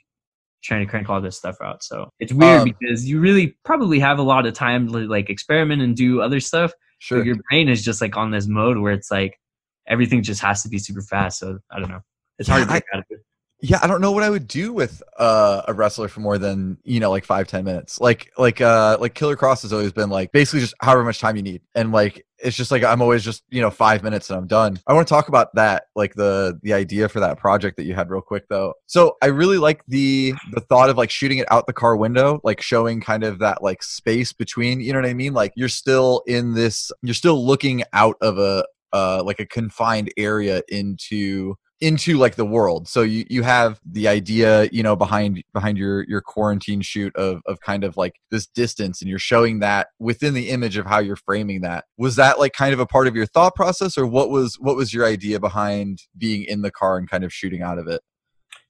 [0.63, 1.83] trying to crank all this stuff out.
[1.83, 5.29] So it's weird um, because you really probably have a lot of time to like
[5.29, 6.73] experiment and do other stuff.
[6.99, 7.23] Sure.
[7.23, 9.39] Your brain is just like on this mode where it's like
[9.87, 11.39] everything just has to be super fast.
[11.39, 12.01] So I don't know.
[12.39, 13.19] It's hard Yeah, to break out of it.
[13.63, 16.77] yeah i don't know what i would do with uh, a wrestler for more than
[16.83, 20.11] you know like five ten minutes like like uh like Killer Kross has always been
[20.11, 23.23] like basically just however much time you need and like it's just like i'm always
[23.23, 26.13] just you know five minutes and i'm done i want to talk about that like
[26.13, 29.57] the the idea for that project that you had real quick though so i really
[29.57, 33.23] like the the thought of like shooting it out the car window like showing kind
[33.23, 36.91] of that like space between you know what i mean like you're still in this
[37.01, 38.63] you're still looking out of a
[38.97, 42.87] uh like a confined area into into like the world.
[42.87, 47.41] So you you have the idea you know behind behind your your quarantine shoot of
[47.45, 50.99] of kind of like this distance and you're showing that within the image of how
[50.99, 51.85] you're framing that.
[51.97, 54.75] Was that like kind of a part of your thought process or what was what
[54.75, 58.01] was your idea behind being in the car and kind of shooting out of it?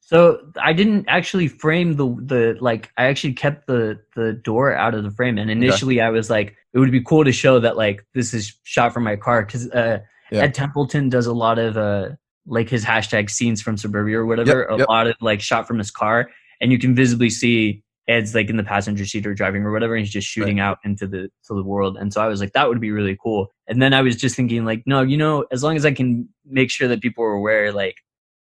[0.01, 4.95] So I didn't actually frame the the like I actually kept the the door out
[4.95, 7.77] of the frame and initially I was like it would be cool to show that
[7.77, 9.99] like this is shot from my car cuz uh
[10.31, 10.43] Yeah.
[10.43, 12.09] Ed Templeton does a lot of uh
[12.45, 14.89] like his hashtag scenes from suburbia or whatever Yep, a yep.
[14.89, 16.29] lot of like shot from his car
[16.61, 19.95] and you can visibly see Ed's like in the passenger seat or driving or whatever
[19.95, 22.53] and he's just shooting out into the to the world and so I was like
[22.53, 25.45] that would be really cool and then I was just thinking like no you know
[25.51, 27.95] as long as I can make sure that people are aware like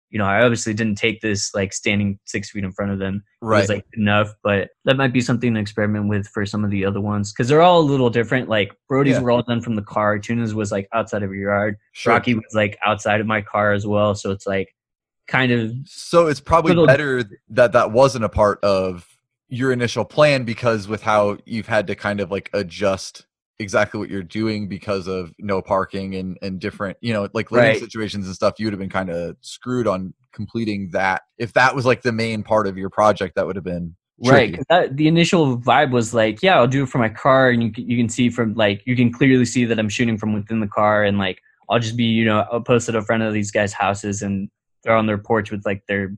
[0.09, 3.23] you know, I obviously didn't take this like standing six feet in front of them.
[3.41, 6.63] It right was like enough, but that might be something to experiment with for some
[6.63, 8.47] of the other ones because they're all a little different.
[8.47, 9.21] Like Brody's Yeah.
[9.21, 10.17] were all done from the car.
[10.17, 11.75] Tuna's was like outside of your yard.
[11.91, 12.13] sure.
[12.13, 14.15] Rocky was like outside of my car as well.
[14.15, 14.73] So it's like
[15.27, 19.05] kind of So it's probably Little- better that that wasn't a part of
[19.49, 23.25] your initial plan because with how you've had to kind of like adjust
[23.59, 27.69] exactly what you're doing because of no parking and and different you know like living
[27.69, 27.79] Right.
[27.79, 31.75] situations and stuff you would have been kind of screwed on completing that if that
[31.75, 34.59] was like the main part of your project that would have been right.
[34.69, 37.71] That, the initial vibe was like, yeah, I'll do it for my car, and you
[37.71, 40.59] can, you can see from like you can clearly see that I'm shooting from within
[40.59, 41.39] the car, and like
[41.69, 44.49] I'll just be you know I'll post it in front of these guys' houses, and
[44.83, 46.15] they're on their porch with like their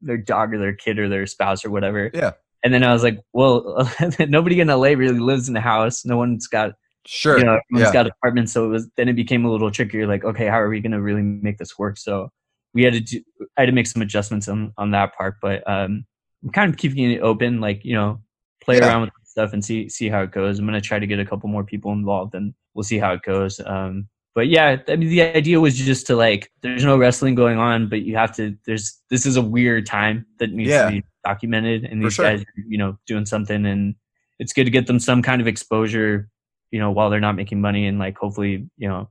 [0.00, 2.10] their dog or their kid or their spouse or whatever.
[2.12, 2.32] Yeah.
[2.64, 3.88] And then I was like, well,
[4.28, 6.04] nobody in LA really lives in a house.
[6.04, 6.72] No one's got
[7.06, 7.92] sure you know everyone's yeah.
[7.92, 10.06] got apartments, so it was then it became a little trickier.
[10.06, 11.98] Like, okay, how are we going to really make this work?
[11.98, 12.30] So
[12.72, 13.20] we had to do,
[13.56, 16.06] I had to make some adjustments on on that part, but um,
[16.42, 18.20] I'm kind of keeping it open, like you know,
[18.62, 18.86] play Yeah.
[18.88, 20.58] around with stuff and see see how it goes.
[20.58, 23.22] I'm gonna try to get a couple more people involved, and we'll see how it
[23.22, 23.60] goes.
[23.64, 27.56] Um, but yeah, I mean, the idea was just to like, there's no wrestling going
[27.58, 28.56] on, but you have to.
[28.66, 30.86] There's this is a weird time that needs Yeah.
[30.86, 32.24] to be documented, and these sure.
[32.24, 33.94] guys, are, you know, doing something, and
[34.38, 36.28] it's good to get them some kind of exposure,
[36.70, 39.08] you know, while they're not making money, and like hopefully, you know,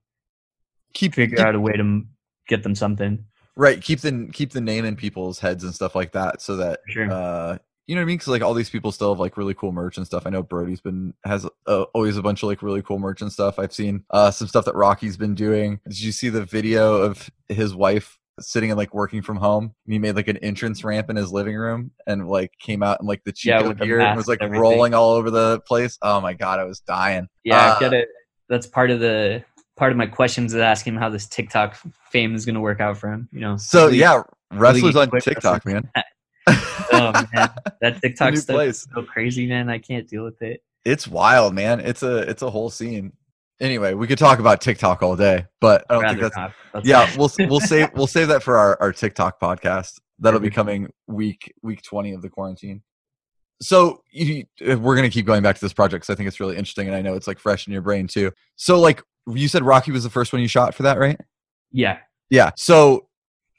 [0.93, 2.03] keep figure keep- out a way to
[2.47, 3.25] get them something.
[3.55, 6.79] right keep the keep the name in people's heads and stuff like that so that
[6.89, 7.11] sure.
[7.11, 8.15] uh you know what I mean?
[8.15, 10.25] Because like all these people still have like really cool merch and stuff.
[10.25, 13.31] I know Brody's been has uh, always a bunch of like really cool merch and
[13.31, 13.59] stuff.
[13.59, 15.81] I've seen uh some stuff that Rocky's been doing.
[15.87, 19.73] Did you see the video of his wife sitting and like working from home?
[19.85, 22.99] And he made like an entrance ramp in his living room and like came out
[23.01, 25.97] in like the Yeah, Chico gear and was like and rolling all over the place.
[26.01, 27.27] Oh my god, I was dying.
[27.43, 28.07] Yeah, Uh, I've it.
[28.49, 29.43] That's part of the
[29.77, 31.77] part of my questions is asking him how this TikTok
[32.11, 33.27] fame is going to work out for him.
[33.31, 33.57] You know.
[33.57, 35.89] So Really- yeah, wrestlers on TikTok, man.
[36.47, 37.49] oh man,
[37.81, 38.75] that TikTok stuff place.
[38.81, 39.69] is so crazy, man.
[39.69, 40.61] I can't deal with it.
[40.83, 41.79] It's wild, man.
[41.79, 43.13] It's a it's a whole scene.
[43.63, 46.53] Anyway, we could talk about TikTok all day, but I don't think that's.
[46.73, 47.09] That's yeah.
[47.17, 50.01] We'll we'll save we'll save that for our our TikTok podcast.
[50.19, 52.83] That'll be coming week week twenty of the quarantine.
[53.61, 56.41] So you, uh, we're gonna keep going back to this project because I think it's
[56.41, 58.33] really interesting, and I know it's like fresh in your brain too.
[58.57, 61.17] So like you said, Rocky was the first one you shot for that, right?
[61.71, 61.99] yeah,
[62.29, 62.51] Yeah.
[62.57, 63.07] So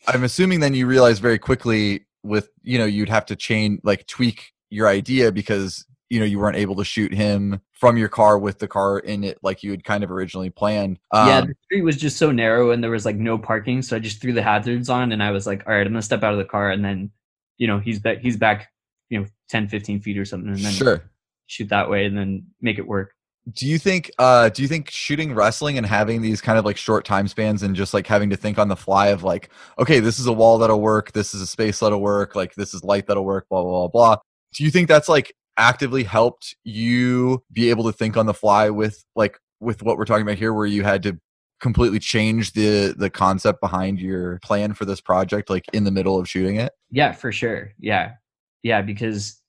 [0.07, 4.07] I'm assuming then you realized very quickly with you know you'd have to change like
[4.07, 8.38] tweak your idea because you know you weren't able to shoot him from your car
[8.38, 10.99] with the car in it like you had kind of originally planned.
[11.11, 11.40] Um, yeah.
[11.42, 14.23] The street was just so narrow, and there was like no parking, so I just
[14.23, 16.38] threw the hazards on, and I was like, all right, I'm gonna step out of
[16.38, 17.11] the car, and then,
[17.59, 18.20] you know, he's back.
[18.20, 18.73] He's back.
[19.11, 21.11] You know, 10, 15 feet or something, and then sure.
[21.47, 23.12] shoot that way, and then make it work.
[23.53, 26.79] Do you think uh do you think shooting wrestling and having these kind of like
[26.79, 30.01] short time spans and just like having to think on the fly of like, okay,
[30.01, 32.83] this is a wall that'll work, this is a space that'll work, like this is
[32.83, 34.16] light that'll work, blah blah blah blah.
[34.55, 38.71] Do you think that's like actively helped you be able to think on the fly
[38.71, 41.19] with like with what we're talking about here where you had to
[41.61, 46.19] completely change the the concept behind your plan for this project like in the middle
[46.19, 46.73] of shooting it?
[46.90, 47.73] Yeah, for sure.
[47.79, 48.12] Yeah,
[48.62, 49.40] yeah, because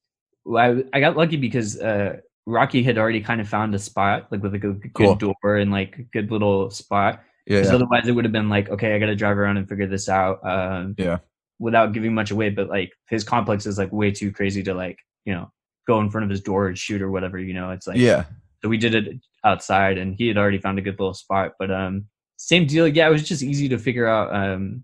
[0.56, 4.42] I I got lucky because uh, Rocky had already kind of found a spot like
[4.44, 5.16] with like a good, Cool.
[5.16, 7.22] door and like a good little spot.
[7.48, 7.64] Yeah.
[7.64, 7.74] Yeah.
[7.76, 10.10] otherwise, it would have been like, okay, I got to drive around and figure this
[10.10, 10.40] out.
[10.48, 11.20] Um, Yeah.
[11.60, 15.00] Without giving much away, but like his complex is like way too crazy to like
[15.26, 15.52] you know
[15.88, 17.38] go in front of his door and shoot or whatever.
[17.38, 18.26] You know, it's like yeah.
[18.62, 21.54] so we did it outside, and he had already found a good little spot.
[21.60, 22.06] But um,
[22.38, 22.88] same deal.
[22.88, 24.84] Yeah, it was just easy to figure out um,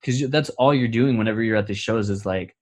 [0.00, 2.54] because that's all you're doing whenever you're at the shows is like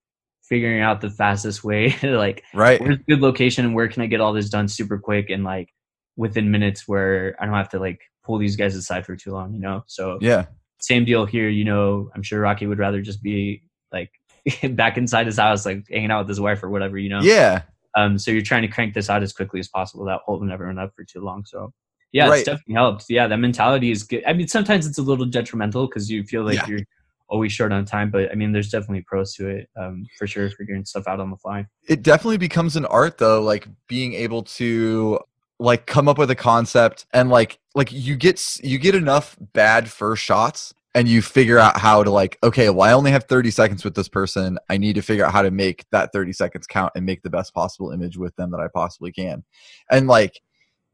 [0.43, 4.07] figuring out the fastest way like right where's a good location and where can I
[4.07, 5.71] get all this done super quick and like
[6.17, 9.55] within minutes where I don't have to like pull these guys aside for too long,
[9.55, 9.85] you know?
[9.87, 10.47] So yeah,
[10.81, 11.49] same deal here.
[11.49, 14.11] You know, I'm sure Rocky would rather just be like
[14.71, 17.21] back inside his house, like hanging out with his wife or whatever, you know?
[17.23, 17.63] Yeah.
[17.97, 20.79] Um, so you're trying to crank this out as quickly as possible without holding everyone
[20.79, 21.45] up for too long.
[21.47, 21.73] So
[22.13, 22.39] yeah, right.
[22.39, 23.07] it's definitely helped.
[23.09, 24.23] Yeah, that mentality is good.
[24.27, 26.67] I mean, sometimes it's a little detrimental because you feel like yeah.
[26.67, 26.81] you're
[27.29, 30.49] always short on time, but I mean, there's definitely pros to it um, for sure,
[30.51, 31.67] figuring stuff out on the fly.
[31.89, 35.19] It definitely becomes an art though, like being able to
[35.59, 39.91] like come up with a concept and like like you get you get enough bad
[39.91, 43.51] first shots and you figure out how to like okay well i only have 30
[43.51, 44.59] seconds with this person.
[44.71, 47.31] I need to figure out how to make that 30 seconds count and make the
[47.31, 49.45] best possible image with them that i possibly can.
[49.91, 50.41] And like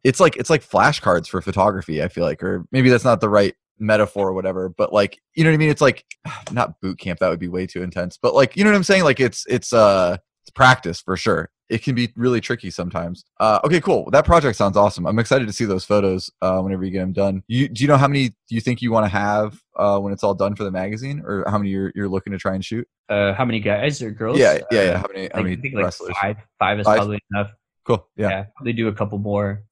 [0.04, 3.28] it's like it's like flashcards for photography i feel like or maybe that's not the
[3.28, 5.70] right metaphor or whatever but like you know what i mean?
[5.70, 6.04] It's like
[6.52, 8.82] not boot camp that would be way too intense but like you know what i'm
[8.82, 9.04] saying?
[9.04, 13.24] Like it's it's uh it's practice for sure it can be really tricky sometimes.
[13.40, 14.10] Uh, okay, cool.
[14.10, 15.06] That project sounds awesome.
[15.06, 17.42] I'm excited to see those photos uh, whenever you get them done.
[17.46, 20.12] You, do you know how many do you think you want to have uh, when
[20.12, 22.64] it's all done for the magazine, or how many you're, you're looking to try and
[22.64, 22.86] shoot?
[23.08, 24.38] Uh, how many guys or girls?
[24.38, 24.98] Yeah, yeah, yeah.
[24.98, 25.30] How many?
[25.34, 26.10] How many think wrestlers?
[26.10, 26.36] Like five.
[26.58, 26.96] Five is five?
[26.98, 27.52] probably enough.
[27.84, 28.06] Cool.
[28.16, 28.28] Yeah.
[28.28, 28.44] yeah.
[28.56, 29.64] Probably do a couple more.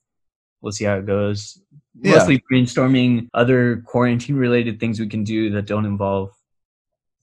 [0.63, 1.61] We'll see how it goes.
[2.01, 2.17] Yeah.
[2.17, 6.31] Mostly brainstorming other quarantine related things we can do that don't involve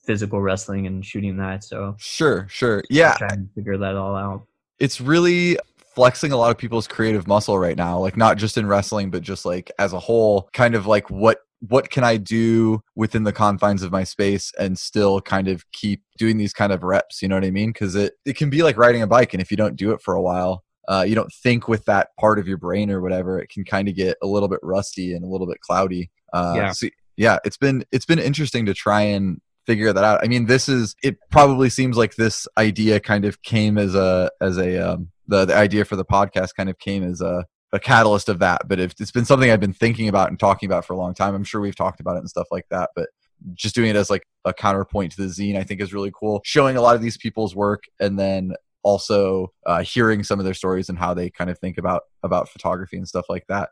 [0.04, 1.64] physical wrestling and shooting that.
[1.64, 3.14] So sure, sure, yeah.
[3.14, 4.46] Try and figure that all out
[4.78, 5.58] it's really
[5.94, 9.22] flexing a lot of people's creative muscle right now like not just in wrestling but
[9.22, 11.38] just like as a whole kind of like what
[11.68, 16.02] what can i do within the confines of my space and still kind of keep
[16.16, 18.62] doing these kind of reps you know what i mean because it, it can be
[18.62, 21.14] like riding a bike and if you don't do it for a while uh, you
[21.14, 24.16] don't think with that part of your brain or whatever it can kind of get
[24.22, 26.70] a little bit rusty and a little bit cloudy uh, yeah.
[26.70, 29.38] So, yeah it's been it's been interesting to try and
[29.68, 30.24] figure that out.
[30.24, 31.18] I mean, this is it.
[31.30, 35.54] Probably seems like this idea kind of came as a as a um, the the
[35.54, 38.62] idea for the podcast kind of came as a a catalyst of that.
[38.66, 41.12] But if it's been something I've been thinking about and talking about for a long
[41.12, 42.90] time, I'm sure we've talked about it and stuff like that.
[42.96, 43.10] But
[43.52, 46.40] just doing it as like a counterpoint to the zine, I think is really cool.
[46.44, 50.54] Showing a lot of these people's work and then also uh, hearing some of their
[50.54, 53.68] stories and how they kind of think about about photography and stuff like that.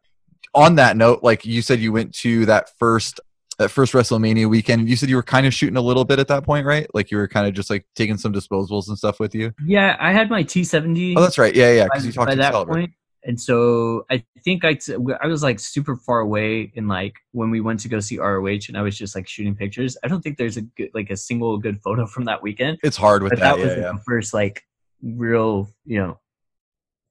[0.55, 3.19] On that note, like you said, you went to that first
[3.59, 4.89] that first WrestleMania weekend.
[4.89, 6.87] You said you were kind of shooting a little bit at that point, right?
[6.95, 9.53] Like you were kind of just like taking some disposables and stuff with you.
[9.65, 11.15] Yeah, I had my T70.
[11.17, 11.55] Oh, that's right.
[11.55, 11.85] Yeah, yeah.
[11.85, 12.93] Because you talked by that point.
[13.25, 17.51] And so I think I, t- I was like super far away in like when
[17.51, 19.97] we went to go see ROH and I was just like shooting pictures.
[20.05, 22.79] I don't think there's a good like a single good photo from that weekend.
[22.85, 23.57] It's hard with but that.
[23.57, 24.63] That was yeah, the first like
[25.03, 26.21] real, you know,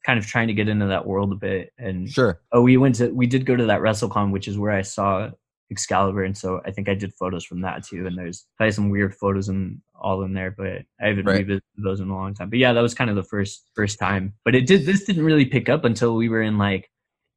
[0.06, 1.74] kind of trying to get into that world a bit.
[1.78, 2.40] And sure.
[2.54, 5.32] Oh, we went to we did go to that WrestleCon, which is where I saw
[5.72, 8.08] Excalibur, and so I think I did photos from that too.
[8.08, 11.40] And there's probably some weird photos and all in there, but I haven't right.
[11.40, 12.50] revisited those in a long time.
[12.50, 14.34] But yeah, that was kind of the first first time.
[14.44, 16.90] But it did this didn't really pick up until we were in like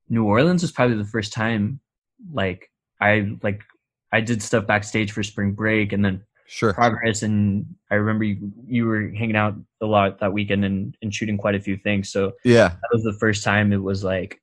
[0.08, 1.80] New Orleans was probably the first time
[2.32, 3.62] like I like
[4.12, 8.52] I did stuff backstage for spring break and then sure progress and I remember you,
[8.66, 12.10] you were hanging out a lot that weekend and, and shooting quite a few things.
[12.10, 14.40] So yeah, that was the first time it was like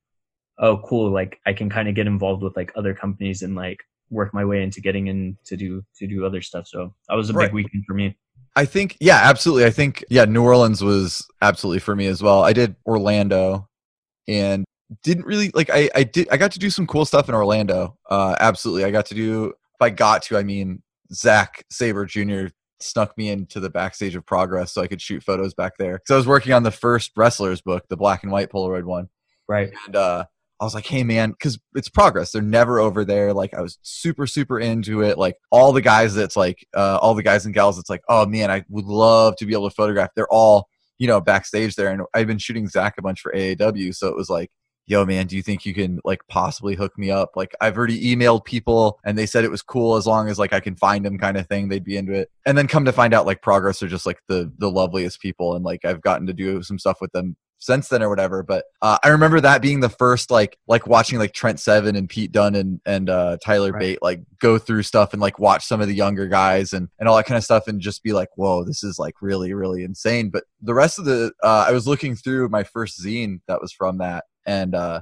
[0.58, 3.78] oh cool like i can kind of get involved with like other companies and like
[4.10, 7.30] work my way into getting in to do to do other stuff so that was
[7.30, 7.46] a right.
[7.46, 8.16] big weekend for me.
[8.54, 12.42] I think yeah absolutely i think yeah new orleans was absolutely for me as well.
[12.42, 13.68] I did orlando
[14.28, 14.64] and
[15.02, 17.96] didn't really like i i did i got to do some cool stuff in orlando
[18.08, 22.46] uh absolutely i got to do if i got to i mean Zack Sabre Jr
[22.80, 26.14] snuck me into the backstage of progress so i could shoot photos back there so
[26.14, 29.08] i was working on the first wrestlers book the black and white polaroid one.
[29.48, 29.72] Right.
[29.86, 30.26] And uh
[30.60, 32.32] I was like, hey man, because it's progress.
[32.32, 33.34] They're never over there.
[33.34, 35.18] Like I was super, super into it.
[35.18, 38.26] Like all the guys that's like, uh, all the guys and gals that's like, oh
[38.26, 40.10] man, I would love to be able to photograph.
[40.16, 41.90] They're all, you know, backstage there.
[41.90, 43.94] And I've been shooting Zack a bunch for AAW.
[43.94, 44.50] So it was like,
[44.86, 47.32] yo man, do you think you can like possibly hook me up?
[47.36, 50.54] Like I've already emailed people and they said it was cool as long as like
[50.54, 51.68] I can find them kind of thing.
[51.68, 52.30] They'd be into it.
[52.46, 55.54] And then come to find out like progress are just like the, the loveliest people.
[55.54, 58.42] And like I've gotten to do some stuff with them since then or whatever.
[58.42, 62.08] But uh, I remember that being the first like like watching like Trent Seven and
[62.08, 63.80] Pete Dunne and and uh, Tyler right.
[63.80, 67.08] Bate like go through stuff and like watch some of the younger guys and and
[67.08, 69.84] all that kind of stuff and just be like, whoa, this is like really really
[69.84, 70.30] insane.
[70.30, 73.72] But the rest of the uh, I was looking through my first zine that was
[73.72, 75.00] from that and uh,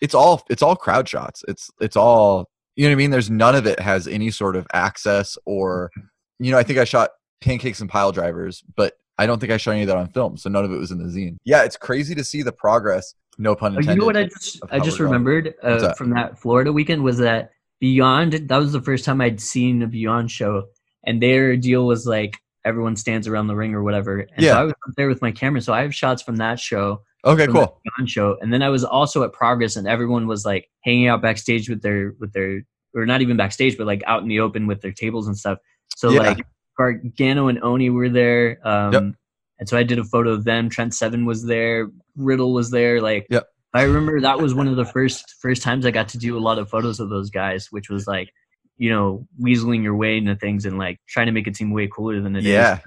[0.00, 1.44] it's all it's all crowd shots.
[1.48, 3.10] It's it's all you know what I mean.
[3.10, 5.90] There's none of it has any sort of access or
[6.38, 9.56] you know I think I shot pancakes and pile drivers, but I don't think I
[9.56, 11.36] showed any of that on film, so none of it was in the zine.
[11.44, 13.14] Yeah, it's crazy to see the progress.
[13.38, 13.94] No pun intended.
[13.94, 15.98] You know what I just I just remembered uh, that?
[15.98, 17.50] from that Florida weekend was that
[17.80, 18.32] Beyond.
[18.48, 20.66] That was the first time I'd seen a Beyond show,
[21.04, 24.20] and their deal was like everyone stands around the ring or whatever.
[24.20, 24.52] And yeah.
[24.52, 27.02] so I was up there with my camera, so I have shots from that show.
[27.24, 27.80] Okay, cool.
[27.84, 31.22] Beyond show, and then I was also at Progress, and everyone was like hanging out
[31.22, 32.62] backstage with their with their
[32.94, 35.58] or not even backstage, but like out in the open with their tables and stuff.
[35.96, 36.20] So yeah.
[36.20, 38.58] like Gargano and Oni were there.
[38.66, 39.02] Um, yep.
[39.58, 40.68] And so I did a photo of them.
[40.68, 41.88] Trent Seven was there.
[42.16, 43.00] Riddle was there.
[43.00, 43.48] Like, yep.
[43.72, 46.40] I remember that was one of the first first times I got to do a
[46.40, 48.32] lot of photos of those guys, which was like,
[48.76, 51.88] you know, weaseling your way into things and like trying to make it seem way
[51.88, 52.74] cooler than it yeah.
[52.74, 52.80] is.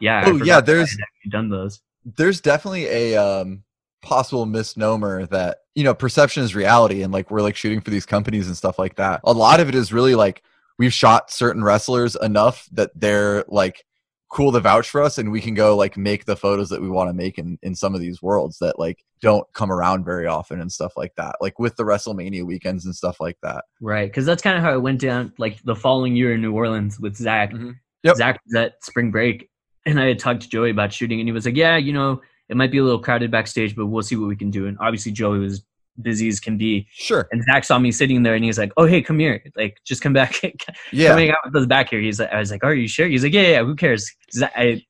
[0.00, 0.22] yeah.
[0.26, 0.60] Oh yeah.
[0.60, 0.96] There's
[1.28, 1.80] done those.
[2.04, 3.62] There's definitely a um,
[4.02, 8.06] possible misnomer that you know perception is reality, and like we're like shooting for these
[8.06, 9.20] companies and stuff like that.
[9.24, 10.42] A lot of it is really like
[10.78, 13.84] we've shot certain wrestlers enough that they're like
[14.32, 16.88] cool to vouch for us and we can go like make the photos that we
[16.88, 20.26] want to make in, in some of these worlds that like don't come around very
[20.26, 24.08] often and stuff like that like with the wrestlemania weekends and stuff like that right
[24.08, 26.98] because that's kind of how it went down like the following year in new orleans
[26.98, 27.72] with zack mm-hmm.
[28.04, 28.16] yep.
[28.16, 29.50] zack was at spring break
[29.84, 32.18] and i had talked to joey about shooting and he was like yeah you know
[32.48, 34.78] it might be a little crowded backstage but we'll see what we can do and
[34.80, 35.62] obviously joey was
[36.00, 36.86] busy as can be.
[36.92, 37.28] Sure.
[37.32, 39.42] And Zack saw me sitting there and he's like, Oh, hey, come here.
[39.56, 40.40] Like, just come back.
[40.92, 41.08] yeah.
[41.08, 42.00] Coming out with us back here.
[42.00, 43.08] He's like, I was like, Are you sure?
[43.08, 44.10] He's like, Yeah, yeah, who cares?
[44.32, 44.84] Zack, I,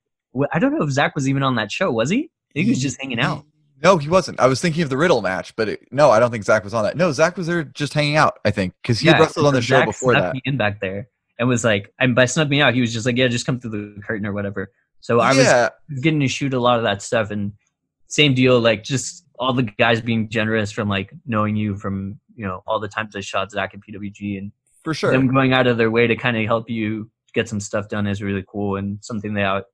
[0.53, 1.91] I don't know if Zack was even on that show.
[1.91, 2.31] Was he?
[2.51, 3.45] I think he was just hanging out.
[3.83, 4.38] No, he wasn't.
[4.38, 6.73] I was thinking of the Riddle match, but it, no, I don't think Zack was
[6.73, 6.97] on that.
[6.97, 9.55] No, Zack was there just hanging out, I think, because he yeah, had wrestled on
[9.55, 10.35] the Zack show before that.
[10.35, 13.07] Me in back there and was like, and by snuck me out, he was just
[13.07, 14.71] like, Yeah, just come through the curtain or whatever.
[15.01, 15.71] So I yeah.
[15.91, 17.53] was getting to shoot a lot of that stuff and
[18.07, 22.47] same deal, like just all the guys being generous from like knowing you from you
[22.47, 24.53] know all the times I shot Zack and PWG and
[24.85, 25.12] for sure.
[25.12, 28.07] them going out of their way to kind of help you get some stuff done
[28.07, 29.64] is really cool and something they out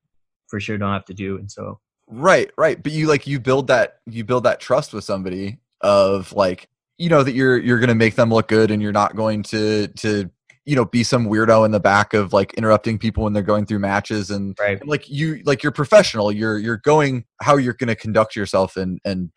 [0.47, 1.81] for sure don't have to do and so.
[2.07, 2.83] Right right.
[2.83, 7.09] But you like you build that you build that trust with somebody of like you
[7.09, 10.31] know that you're you're gonna make them look good and you're not going to to
[10.69, 13.65] you know be some weirdo in the back of like interrupting people when they're going
[13.65, 14.79] through matches and, right.
[14.79, 16.31] and like you like you're professional.
[16.31, 19.31] You're you're going how you're going to conduct yourself and and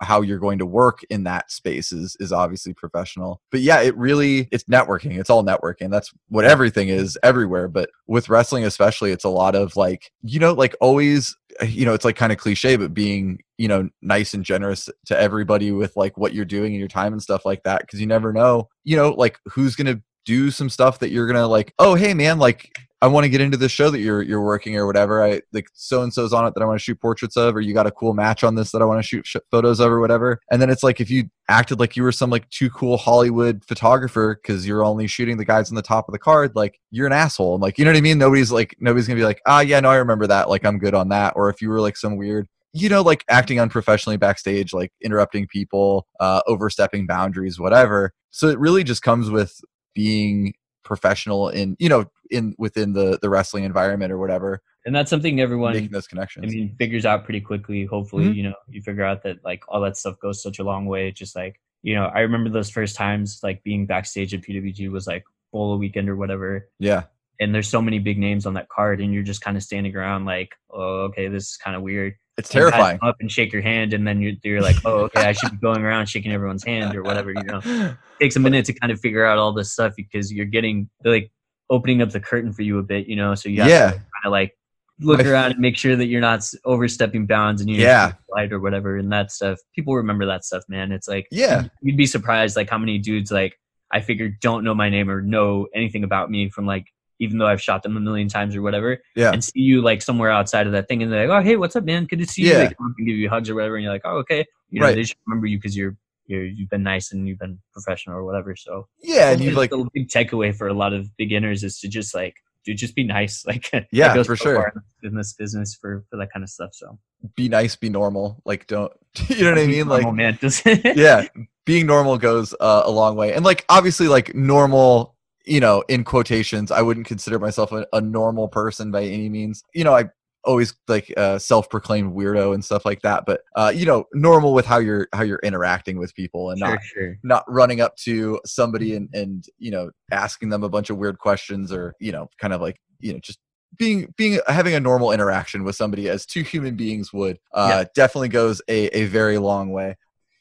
[0.00, 3.40] how you're going to work in that space is is obviously professional.
[3.50, 5.90] But yeah it really it's networking it's all networking.
[5.90, 7.68] That's what everything is everywhere.
[7.68, 11.84] But with wrestling especially it's a lot of like you know like always eh, you
[11.84, 15.70] know it's like kind of cliche but being you know nice and generous to everybody
[15.70, 18.32] with like what you're doing and your time and stuff like that because you never
[18.32, 22.14] know you know like who's gonna do some stuff that you're gonna like oh hey
[22.14, 25.24] man like I want to get into the show that you're you're working or whatever.
[25.24, 27.60] I like so and so's on it that I want to shoot portraits of, or
[27.60, 29.90] you got a cool match on this that I want to shoot sh- photos of,
[29.90, 30.38] or whatever.
[30.52, 33.64] And then it's like if you acted like you were some like too cool Hollywood
[33.64, 37.08] photographer because you're only shooting the guys on the top of the card, like you're
[37.08, 37.56] an asshole.
[37.56, 38.18] And like you know what I mean?
[38.18, 40.48] Nobody's like nobody's gonna be like, ah, yeah, no, I remember that.
[40.48, 41.32] Like I'm good on that.
[41.34, 45.46] Or if you were like some weird you know, like acting unprofessionally backstage, like interrupting
[45.46, 48.14] people, uh, overstepping boundaries, whatever.
[48.30, 49.60] So it really just comes with
[49.94, 55.10] being professional in you know in within the the wrestling environment or whatever and that's
[55.10, 58.34] something everyone making those connections i mean figures out pretty quickly hopefully mm-hmm.
[58.34, 61.10] you know you figure out that like all that stuff goes such a long way
[61.10, 65.06] just like you know i remember those first times like being backstage at pwg was
[65.06, 67.04] like bola weekend or whatever yeah
[67.40, 69.94] and there's so many big names on that card and you're just kind of standing
[69.94, 72.98] around like oh okay this is kind of weird it's terrifying.
[73.02, 75.58] Up and shake your hand, and then you're, you're like, oh, okay, I should be
[75.58, 77.30] going around shaking everyone's hand or whatever.
[77.30, 80.32] You know, it takes a minute to kind of figure out all this stuff because
[80.32, 81.30] you're getting like
[81.72, 83.08] opening up the curtain for you a bit.
[83.08, 83.90] You know, so you have yeah.
[83.90, 84.56] to kind of like
[85.00, 88.60] look around and make sure that you're not overstepping bounds and you yeah light or
[88.60, 89.58] whatever and that stuff.
[89.74, 90.92] People remember that stuff, man.
[90.92, 93.58] It's like yeah, you'd be surprised like how many dudes like
[93.90, 96.86] I figured don't know my name or know anything about me from like
[97.18, 98.98] even though I've shot them a million times or whatever.
[99.14, 99.30] Yeah.
[99.32, 101.76] And see you like somewhere outside of that thing, and they're like, "Oh, hey, what's
[101.76, 102.04] up, man?
[102.06, 102.48] Good to see yeah.
[102.48, 104.44] you." They come up and give you hugs or whatever, and you're like, "Oh, okay."
[104.70, 104.96] You know, right.
[104.96, 105.96] they just remember you because you're
[106.32, 108.56] you're you've been nice and you've been professional or whatever.
[108.56, 111.88] So yeah, and you've like a big takeaway for a lot of beginners is to
[111.88, 113.44] just like dude, just be nice.
[113.52, 116.70] Like yeah, for so sure in this business for for that kind of stuff.
[116.72, 116.98] So
[117.36, 118.40] be nice, be normal.
[118.44, 118.92] Like don't
[119.28, 119.88] you know what I mean?
[119.88, 121.26] Normal, like man, does yeah,
[121.66, 123.34] being normal goes uh, a long way.
[123.34, 128.00] And like obviously, like normal you know, in quotations, I wouldn't consider myself a, a
[128.00, 129.64] normal person by any means.
[129.74, 130.04] You know, I
[130.44, 134.66] always like uh, self-proclaimed weirdo and stuff like that but uh, you know normal with
[134.66, 137.18] how you're how you're interacting with people and sure, not sure.
[137.22, 141.18] not running up to somebody and and you know asking them a bunch of weird
[141.18, 143.38] questions or you know kind of like you know just
[143.78, 147.84] being being having a normal interaction with somebody as two human beings would uh, yeah.
[147.94, 149.96] definitely goes a, a very long way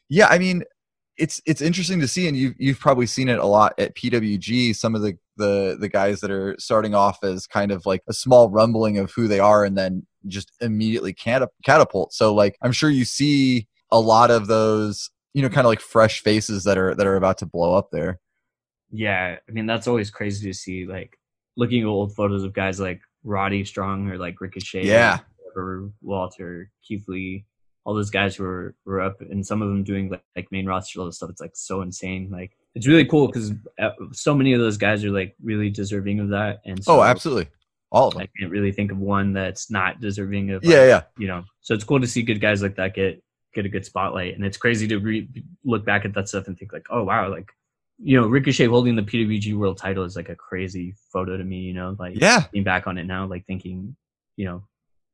[0.09, 0.63] yeah i mean
[1.21, 4.75] it's it's interesting to see, and you've you've probably seen it a lot at PWG.
[4.75, 8.13] Some of the the the guys that are starting off as kind of like a
[8.13, 12.13] small rumbling of who they are, and then just immediately catapult.
[12.13, 15.81] So like I'm sure you see a lot of those, you know, kind of like
[15.81, 18.19] fresh faces that are that are about to blow up there.
[18.91, 20.85] Yeah, I mean that's always crazy to see.
[20.85, 21.17] Like
[21.57, 25.19] looking at old photos of guys like Roddy Strong or like Ricochet, yeah,
[25.55, 27.45] or Walter, Keith Lee,
[27.83, 30.65] all those guys who were were up, and some of them doing like, like main
[30.65, 31.29] roster stuff.
[31.29, 32.29] It's like so insane.
[32.31, 36.19] Like it's really cool because uh, so many of those guys are like really deserving
[36.19, 36.61] of that.
[36.65, 37.47] And so, oh, absolutely,
[37.91, 38.24] all of them.
[38.24, 40.63] I can't really think of one that's not deserving of.
[40.63, 41.01] Yeah, like, yeah.
[41.17, 43.22] You know, so it's cool to see good guys like that get
[43.53, 45.28] get a good spotlight, and it's crazy to re-
[45.65, 47.49] look back at that stuff and think like, oh wow, like
[48.03, 51.57] you know, Ricochet holding the PWG World Title is like a crazy photo to me.
[51.57, 53.95] You know, like yeah, looking back on it now, like thinking,
[54.38, 54.63] you know,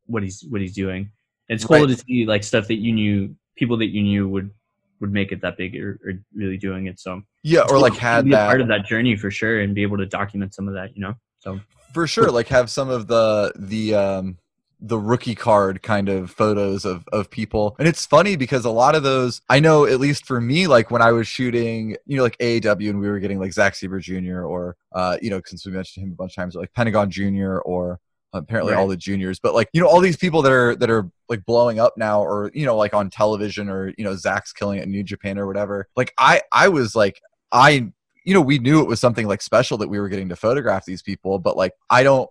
[0.05, 1.11] what he's what he's doing.
[1.49, 1.87] It's cool right.
[1.87, 4.51] to see like stuff that you knew, people that you knew would
[4.99, 6.99] would make it that big or, or really doing it.
[6.99, 9.97] So yeah, or like had that part of that journey for sure, and be able
[9.97, 10.95] to document some of that.
[10.95, 11.59] You know, so
[11.93, 14.37] for sure, like have some of the the um
[14.79, 18.93] the rookie card kind of photos of of people and it's funny because a lot
[18.93, 22.21] of those i know at least for me like when i was shooting you know
[22.21, 25.65] like aaw and we were getting like Zack Sabre jr or uh you know since
[25.65, 27.99] we mentioned him a bunch of times like pentagon jr or
[28.33, 28.79] apparently right.
[28.79, 31.45] all the juniors but like you know all these people that are that are like
[31.45, 34.83] blowing up now or you know like on television or you know zack's killing it
[34.83, 37.21] in new japan or whatever like i i was like
[37.51, 37.89] i
[38.25, 40.85] you know we knew it was something like special that we were getting to photograph
[40.85, 42.29] these people but like i don't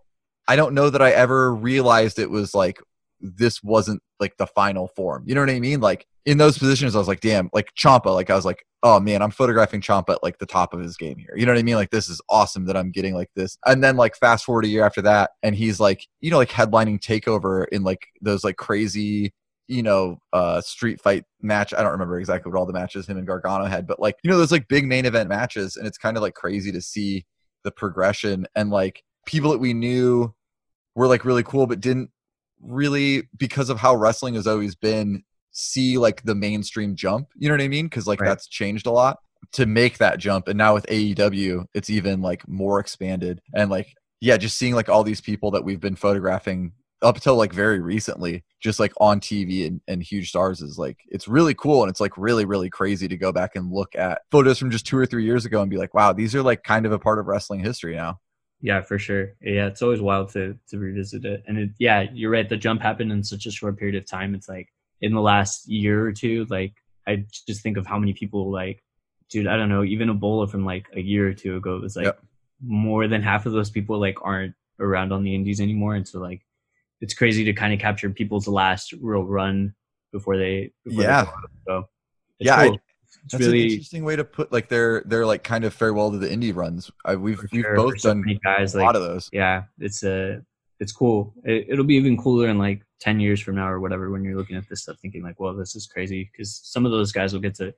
[0.49, 2.79] i don't know that i ever realized it was like
[3.21, 6.95] this wasn't like the final form you know what i mean like in those positions
[6.95, 10.11] i was like damn like Ciampa, like i was like oh man, I'm photographing Ciampa
[10.11, 11.35] at like the top of his game here.
[11.35, 11.75] You know what I mean?
[11.75, 13.59] Like this is awesome that I'm getting like this.
[13.67, 16.51] And then like fast forward a year after that, and he's like, you know, like
[16.51, 19.33] headlining takeover in like those like crazy
[19.69, 21.75] you know, uh, street fight match.
[21.75, 24.31] I don't remember exactly what all the matches him and Gargano had, but like, you
[24.31, 25.77] know, those like big main event matches.
[25.77, 27.27] And it's kind of like crazy to see
[27.65, 30.33] the progression and like people that we knew
[30.95, 32.11] were like really cool, but didn't
[32.61, 37.29] really, because of how wrestling has always been, see like the mainstream jump.
[37.37, 37.87] You know what I mean?
[37.87, 38.29] Because like right.
[38.29, 39.19] that's changed a lot
[39.53, 40.49] to make that jump.
[40.49, 43.41] And now with AEW, it's even like more expanded.
[43.55, 47.37] And like, yeah, just seeing like all these people that we've been photographing up until
[47.37, 51.55] like very recently, just like on TV and, and huge stars is like, it's really
[51.55, 51.83] cool.
[51.83, 54.87] And it's like really, really crazy to go back and look at photos from just
[54.87, 56.99] two or three years ago and be like, wow, these are like kind of a
[56.99, 58.19] part of wrestling history now.
[58.61, 59.35] Yeah, for sure.
[59.41, 61.43] Yeah, it's always wild to to revisit it.
[61.47, 62.49] And it, yeah, you're right.
[62.49, 64.35] The jump happened in such a short period of time.
[64.35, 64.69] It's like
[65.01, 66.75] in the last year or two, like
[67.07, 68.83] I just think of how many people like,
[69.29, 72.07] dude, I don't know, even BOLA from like a year or two ago was like
[72.07, 72.21] yep.
[72.63, 75.95] more than half of those people like aren't around on the indies anymore.
[75.95, 76.43] And so like
[77.01, 79.75] it's crazy to kind of capture people's last real run
[80.13, 81.25] before they before yeah.
[81.25, 81.31] They
[81.67, 81.89] so
[82.39, 82.79] yeah, cool.
[83.25, 86.11] It's That's really an interesting way to put like their their like kind of farewell
[86.13, 86.91] to the indie runs.
[87.05, 89.29] I, we've we've sure, both done guys, a like, lot of those.
[89.33, 90.43] Yeah, it's a
[90.81, 91.35] it's cool.
[91.45, 94.37] It, will be even cooler in like 10 years from now or whatever when you're
[94.37, 97.33] looking at this stuff thinking like, well, this is crazy because some of those guys
[97.33, 97.75] will get to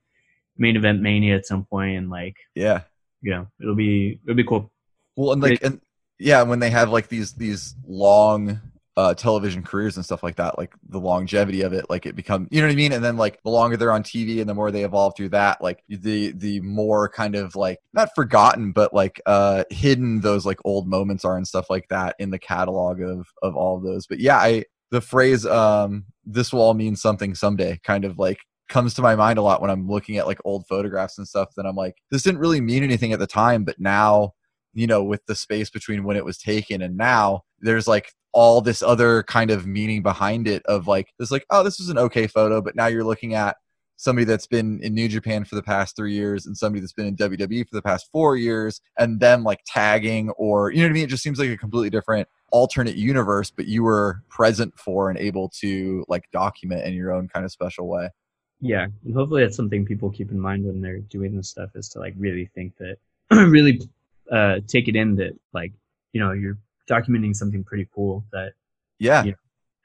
[0.57, 2.83] main event mania at some point and like, yeah,
[3.21, 4.71] you know, it'll be, it'll be cool.
[5.17, 5.81] Well, and like, it, and
[6.19, 8.61] yeah, when they have like these, these long
[8.99, 12.49] uh, television careers and stuff like that, like the longevity of it, like it become,
[12.51, 12.91] you know what I mean?
[12.91, 15.63] And then like the longer they're on TV and the more they evolve through that,
[15.63, 20.59] like the the more kind of like not forgotten, but like uh hidden those like
[20.65, 24.09] old moments are and stuff like that in the catalog of of all of those.
[24.09, 28.39] But yeah, I the phrase um this will all mean something someday kind of like
[28.69, 31.51] comes to my mind a lot when I'm looking at like old photographs and stuff.
[31.57, 34.33] Then I'm like, this didn't really mean anything at the time, but now,
[34.75, 38.61] you know, with the space between when it was taken and now, there's like all
[38.61, 41.99] this other kind of meaning behind it of like this like oh this was an
[41.99, 43.57] okay photo but now you're looking at
[43.97, 47.07] somebody that's been in New Japan for the past three years and somebody that's been
[47.07, 50.91] in WWE for the past four years and them like tagging or you know what
[50.91, 51.03] I mean?
[51.03, 55.19] It just seems like a completely different alternate universe but you were present for and
[55.19, 58.09] able to like document in your own kind of special way.
[58.61, 61.89] Yeah and hopefully that's something people keep in mind when they're doing this stuff is
[61.89, 62.99] to like really think that
[63.33, 63.81] really
[64.31, 65.73] uh take it in that like
[66.13, 66.57] you know you're
[66.89, 68.53] documenting something pretty cool that
[68.99, 69.25] yeah.
[69.25, 69.37] you know,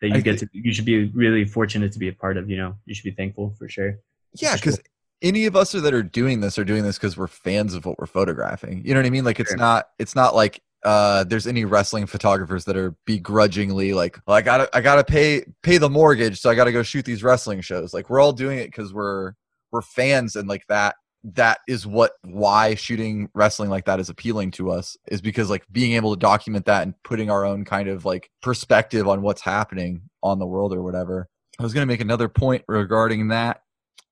[0.01, 2.49] that you I get to you should be really fortunate to be a part of
[2.49, 3.99] you know you should be thankful for sure.
[4.33, 4.85] Yeah because cool.
[5.21, 7.99] any of us that are doing this are doing this because we're fans of what
[7.99, 8.85] we're photographing.
[8.85, 9.23] You know what i mean?
[9.23, 9.57] Like it's sure.
[9.57, 14.41] not it's not like uh there's any wrestling photographers that are begrudgingly like well, i
[14.41, 17.93] gotta i gotta pay pay the mortgage so i gotta go shoot these wrestling shows.
[17.93, 19.33] Like we're all doing it because we're
[19.71, 24.51] we're fans and like that that is what why shooting wrestling like that is appealing
[24.51, 27.87] to us is because like being able to document that and putting our own kind
[27.87, 31.29] of like perspective on what's happening on the world or whatever.
[31.59, 33.61] I was going to make another point regarding that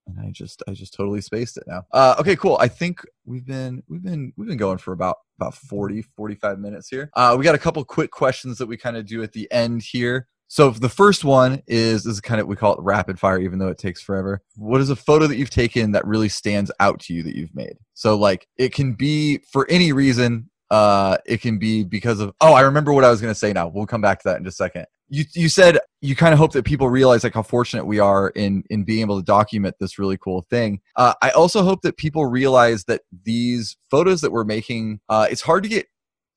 [0.07, 1.83] and I just I just totally spaced it now.
[1.91, 2.57] Uh okay, cool.
[2.59, 6.87] I think we've been we've been we've been going for about about 40 45 minutes
[6.89, 7.09] here.
[7.15, 9.83] Uh we got a couple quick questions that we kind of do at the end
[9.83, 10.27] here.
[10.51, 13.69] So the first one is is kind of we call it rapid fire, even though
[13.69, 14.41] it takes forever.
[14.57, 17.55] What is a photo that you've taken that really stands out to you that you've
[17.55, 17.77] made?
[17.93, 20.49] So like it can be for any reason.
[20.69, 23.53] Uh, it can be because of oh, I remember what I was gonna say.
[23.53, 24.87] Now we'll come back to that in just a second.
[25.07, 28.27] You you said you kind of hope that people realize like how fortunate we are
[28.31, 30.81] in in being able to document this really cool thing.
[30.97, 35.41] Uh, I also hope that people realize that these photos that we're making, uh, it's
[35.41, 35.87] hard to get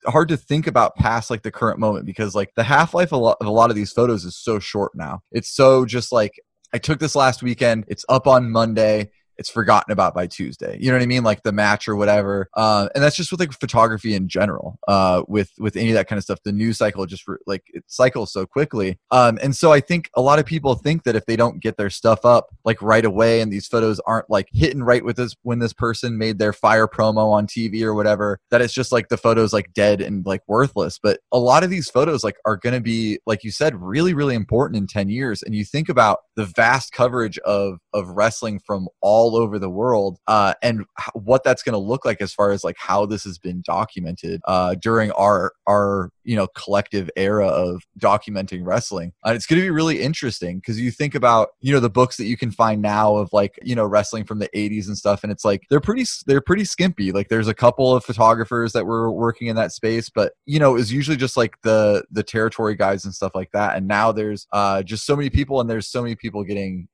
[0.07, 3.35] hard to think about past like the current moment because like the half life of
[3.41, 5.21] a lot of these photos is so short now.
[5.31, 6.33] It's so just like
[6.73, 7.85] I took this last weekend.
[7.87, 10.77] It's up on Monday it's forgotten about by Tuesday.
[10.79, 11.23] You know what I mean?
[11.23, 12.49] Like the match or whatever.
[12.55, 14.79] Uh, and that's just with like photography in general.
[14.87, 17.63] Uh, with with any of that kind of stuff, the news cycle just re- like
[17.73, 18.99] it cycles so quickly.
[19.11, 21.77] Um, and so I think a lot of people think that if they don't get
[21.77, 25.35] their stuff up like right away, and these photos aren't like hitting right with this
[25.43, 29.09] when this person made their fire promo on TV or whatever, that it's just like
[29.09, 30.99] the photos like dead and like worthless.
[31.01, 34.13] But a lot of these photos like are going to be like you said really
[34.13, 35.43] really important in ten years.
[35.43, 39.69] And you think about the vast coverage of of wrestling from all all over the
[39.69, 43.23] world uh, and what that's going to look like as far as like how this
[43.23, 49.13] has been documented uh, during our our you know collective era of documenting wrestling.
[49.25, 52.17] Uh, it's going to be really interesting because you think about you know the books
[52.17, 55.23] that you can find now of like you know wrestling from the 80s and stuff
[55.23, 57.11] and it's like they're pretty they're pretty skimpy.
[57.11, 60.75] Like there's a couple of photographers that were working in that space but you know
[60.75, 64.47] it's usually just like the the territory guys and stuff like that and now there's
[64.51, 66.87] uh just so many people and there's so many people getting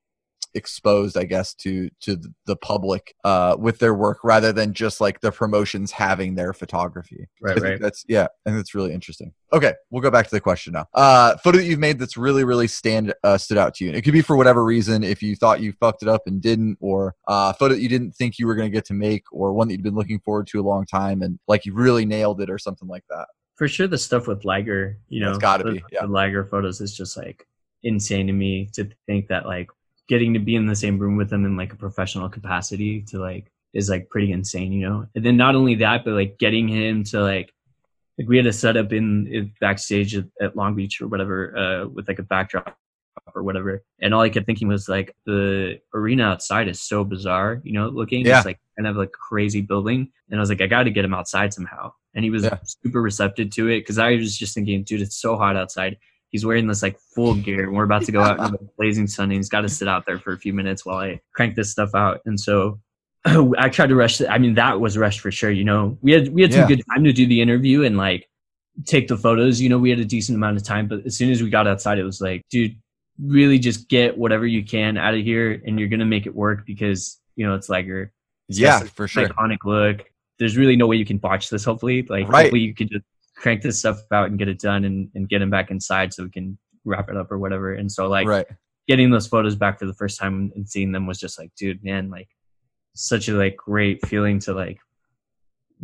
[0.54, 5.20] exposed i guess to to the public uh with their work rather than just like
[5.22, 7.28] the promotions having their photography.
[7.42, 7.80] Right right.
[7.80, 9.34] that's yeah and that's really interesting.
[9.54, 10.88] Okay we'll go back to the question now.
[10.94, 13.90] Uh photo that you've made that's really really stand uh, stood out to you.
[13.90, 16.42] And it could be for whatever reason if you thought you fucked it up and
[16.42, 19.24] didn't or uh photo that you didn't think you were going to get to make
[19.32, 22.06] or one that you'd been looking forward to a long time and like you really
[22.06, 23.28] nailed it or something like that.
[23.56, 26.02] For sure the stuff with liger you know it's gotta the, be yeah.
[26.02, 27.48] the liger photos is just like
[27.84, 29.70] insane to me to think that like
[30.12, 33.18] getting to be in the same room with them in like a professional capacity to
[33.18, 35.08] like is like pretty insane, you know.
[35.16, 37.54] And then not only that, but like getting him to like
[38.18, 41.88] like we had a setup in, in backstage at, at, Long Beach or whatever uh,
[41.88, 42.78] with like a backdrop
[43.34, 47.62] or whatever, and all I kept thinking was like the arena outside is so bizarre,
[47.64, 48.26] you know, looking.
[48.26, 48.40] Yeah.
[48.40, 51.06] It's like kind of like crazy building, and I was like, I got to get
[51.06, 51.94] him outside somehow.
[52.14, 52.58] And he was yeah.
[52.66, 55.96] super receptive to it because I was just thinking, dude, it's so hot outside
[56.32, 59.06] he's wearing this like full gear and we're about to go out in the blazing
[59.06, 61.56] sun and he's got to sit out there for a few minutes while I crank
[61.56, 62.22] this stuff out.
[62.26, 62.80] And so
[63.26, 64.22] I tried to rush.
[64.22, 65.52] I mean, that was rushed for sure.
[65.52, 66.68] You know, we had, we had some yeah.
[66.68, 68.28] good time to do the interview and like
[68.86, 69.60] take the photos.
[69.60, 71.68] You know, we had a decent amount of time, but as soon as we got
[71.68, 72.78] outside, it was like, dude,
[73.22, 76.34] really just get whatever you can out of here and you're going to make it
[76.34, 78.12] work because, you know, it's like your,
[78.48, 79.28] yeah, for sure.
[79.28, 80.06] Iconic look.
[80.40, 81.64] There's really no way you can botch this.
[81.64, 82.44] Hopefully, like right.
[82.44, 83.06] hopefully you can just
[83.42, 86.24] crank this stuff out and get it done and, and get him back inside so
[86.24, 87.74] we can wrap it up or whatever.
[87.74, 88.46] And so like right.
[88.88, 91.84] getting those photos back for the first time and seeing them was just like, dude,
[91.84, 92.30] man, like
[92.94, 94.78] such a like great feeling to like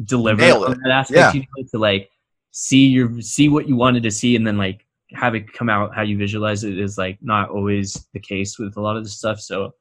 [0.05, 1.33] deliver on that aspect, yeah.
[1.33, 2.09] you know, to like
[2.51, 5.95] see your see what you wanted to see and then like have it come out
[5.95, 9.09] how you visualize it is like not always the case with a lot of the
[9.09, 9.39] stuff.
[9.39, 9.73] So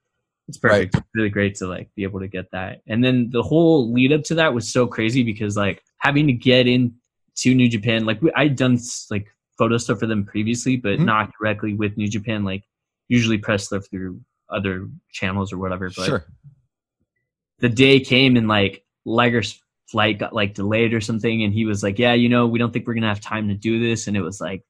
[0.49, 0.95] it's perfect.
[0.95, 1.03] Right.
[1.03, 2.81] It's really great to like be able to get that.
[2.87, 6.33] And then the whole lead up to that was so crazy because like having to
[6.33, 6.95] get in
[7.37, 8.05] to New Japan.
[8.05, 8.79] Like we, I'd done
[9.11, 9.29] like
[9.59, 11.05] photo stuff for them previously, but mm-hmm.
[11.05, 12.45] not directly with New Japan.
[12.45, 12.65] Like
[13.09, 14.21] usually press stuff through
[14.51, 15.91] other channels or whatever.
[15.97, 16.27] But sure.
[17.59, 21.83] the day came and like Liger's flight got like delayed or something, and he was
[21.83, 24.17] like, "Yeah, you know, we don't think we're gonna have time to do this." And
[24.17, 24.63] it was like,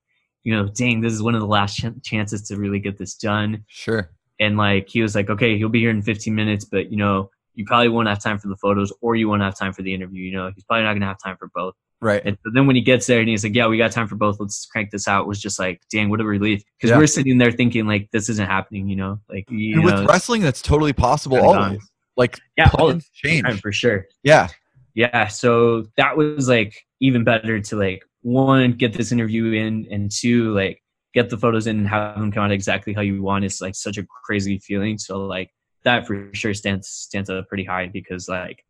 [0.45, 3.15] you know, dang, this is one of the last ch- chances to really get this
[3.15, 3.65] done.
[3.69, 4.11] Sure.
[4.39, 7.31] And like he was like, "Okay, he'll be here in 15 minutes, but you know."
[7.57, 9.93] You probably won't have time for the photos, or you won't have time for the
[9.93, 10.23] interview.
[10.23, 11.75] You know, he's probably not gonna have time for both.
[12.01, 12.23] Right.
[12.25, 14.17] And so then when he gets there and he's like, "Yeah, we got time for
[14.17, 14.39] both.
[14.39, 16.99] Let's crank this out." Was just like, "Dang, what a relief!" Because yeah.
[16.99, 19.19] we're sitting there thinking like, "This isn't happening," you know.
[19.31, 21.39] Like, you and with wrestling, that's totally possible.
[21.39, 21.81] Always,
[22.17, 24.05] like, yeah, plans change for sure.
[24.23, 24.49] Yeah,
[24.95, 25.29] yeah.
[25.29, 30.53] So that was like even better to like one get this interview in, and two
[30.53, 30.83] like
[31.15, 33.43] get the photos in and have them come out exactly how you want.
[33.47, 34.99] It's like such a crazy feeling.
[34.99, 35.51] So like
[35.87, 38.63] that for sure stands stands up pretty high because like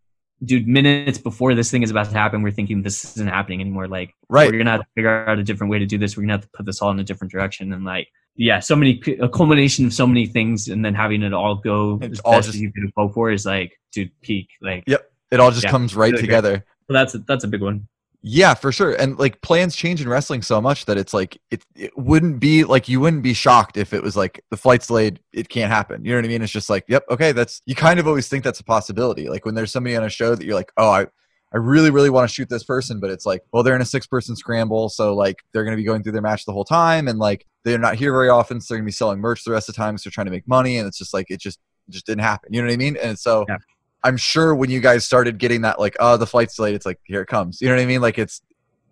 [0.45, 3.89] dude, minutes before this thing is about to happen, we're thinking this isn't happening anymore.
[3.89, 6.17] Like, right, we're gonna have to figure out a different way to do this.
[6.17, 7.73] We're gonna have to put this all in a different direction.
[7.73, 11.33] And like, yeah, so many a culmination of so many things, and then having it
[11.33, 14.11] all go it's as all best just, as you could hope for is like, dude,
[14.21, 14.49] peak.
[14.61, 16.51] Like, yep, it all just yeah, comes right really together.
[16.51, 16.63] Great.
[16.89, 17.89] Well, that's a, that's a big one.
[18.23, 18.95] Yeah, for sure.
[18.95, 22.65] And like plans change in wrestling so much that it's like it, it wouldn't be
[22.65, 26.05] like you wouldn't be shocked if it was like the flight's delayed, it can't happen.
[26.05, 26.43] You know what I mean?
[26.43, 29.29] It's just like, yep, okay, that's you kind of always think that's a possibility.
[29.29, 31.07] Like when there's somebody on a show that you're like, oh, I
[31.53, 33.87] I really, really want to shoot this person, but it's like, well, they're in a
[33.87, 34.89] six person scramble.
[34.89, 37.09] So like they're to be going through their match the whole time.
[37.09, 38.61] And like they're not here very often.
[38.61, 39.97] So they're to be selling merch the rest of the time.
[39.97, 40.77] So they're trying to make money.
[40.77, 42.53] And it's just like, it just, just didn't happen.
[42.53, 42.97] You know what I mean?
[43.01, 43.59] And so yeah.
[44.07, 47.01] I'm sure when you guys started getting that, like, oh, the flight's delayed, it's like,
[47.03, 47.61] here it comes.
[47.61, 48.01] You know what I mean?
[48.01, 48.41] Like it's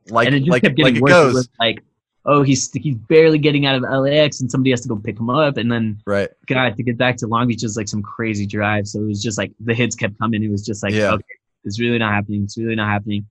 [0.09, 1.49] like, and it like, like it goes.
[1.61, 1.85] like,
[2.27, 5.31] oh, he's he's barely getting out of LAX, and somebody has to go pick him
[5.31, 8.45] up, and then right, God, to get back to Long Beach is like some crazy
[8.45, 8.89] drive.
[8.89, 10.43] So it was just like the hits kept coming.
[10.43, 11.13] It was just like, Yeah.
[11.13, 11.25] okay,
[11.63, 12.43] it's really not happening.
[12.43, 13.25] It's really not happening.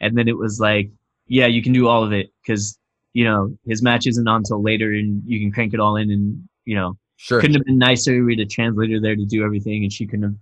[0.00, 0.90] And then it was like,
[1.26, 2.78] yeah, you can do all of it because
[3.12, 6.10] you know his match isn't on until later, and you can crank it all in,
[6.10, 7.40] and you know sure.
[7.40, 8.24] couldn't have been nicer.
[8.24, 10.34] We had a translator there to do everything, and she couldn't have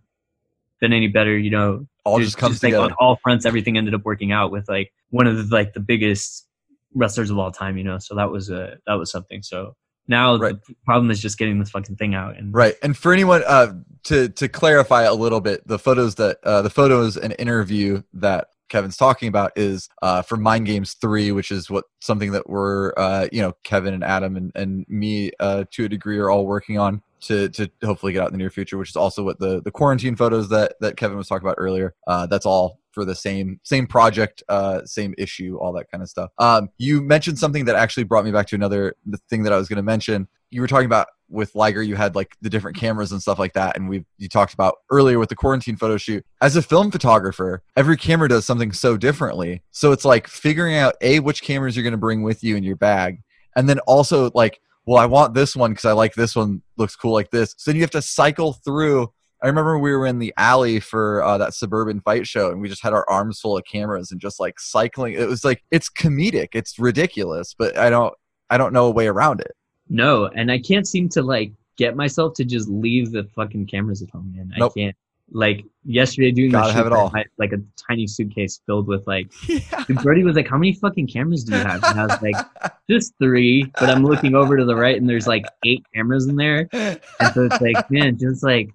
[0.82, 1.38] been any better.
[1.38, 2.84] You know, All just comes like together.
[2.84, 3.46] on all fronts.
[3.46, 6.46] Everything ended up working out with like one of the like the biggest
[6.94, 7.78] wrestlers of all time.
[7.78, 9.42] You know, so that was a that was something.
[9.42, 9.74] So
[10.08, 10.56] now Right.
[10.66, 12.36] the problem is just getting this fucking thing out.
[12.36, 13.72] And Right, and for anyone uh,
[14.04, 18.48] to to clarify a little bit, the photos that uh, the photos and interview that
[18.68, 22.92] Kevin's talking about is uh, for Mind Games Three, which is what something that we're
[22.96, 26.46] uh, you know Kevin and Adam and and me uh, to a degree are all
[26.46, 28.78] working on to to hopefully get out in the near future.
[28.78, 31.94] Which is also what the the quarantine photos that that Kevin was talking about earlier.
[32.06, 36.08] Uh, that's all for the same same project, uh, same issue, all that kind of
[36.08, 36.30] stuff.
[36.38, 39.56] Um, you mentioned something that actually brought me back to another the thing that I
[39.56, 40.28] was going to mention.
[40.50, 43.54] You were talking about with Liger, you had like the different cameras and stuff like
[43.54, 46.24] that, and we you talked about earlier with the quarantine photo shoot.
[46.42, 49.62] As a film photographer, every camera does something so differently.
[49.70, 52.62] So it's like figuring out a which cameras you're going to bring with you in
[52.62, 53.22] your bag,
[53.56, 56.96] and then also like, well, I want this one because I like this one looks
[56.96, 57.54] cool like this.
[57.56, 59.12] So then you have to cycle through.
[59.42, 62.68] I remember we were in the alley for uh, that suburban fight show, and we
[62.68, 65.14] just had our arms full of cameras and just like cycling.
[65.14, 68.14] It was like it's comedic, it's ridiculous, but I don't
[68.50, 69.52] I don't know a way around it.
[69.88, 74.02] no, and I can't seem to like get myself to just leave the fucking cameras
[74.02, 74.52] at home, man.
[74.56, 74.72] Nope.
[74.76, 74.96] I can't.
[75.34, 77.10] Like yesterday doing Gotta the have it all.
[77.14, 77.58] I like a
[77.88, 79.84] tiny suitcase filled with like Yeah.
[79.88, 82.36] And Brody was like, "How many fucking cameras do you have?" And I was like,
[82.90, 83.64] "Just three.
[83.78, 86.68] But I'm looking over to the right, and there's like eight cameras in there.
[86.72, 87.00] And
[87.34, 88.70] so it's like, man, just like,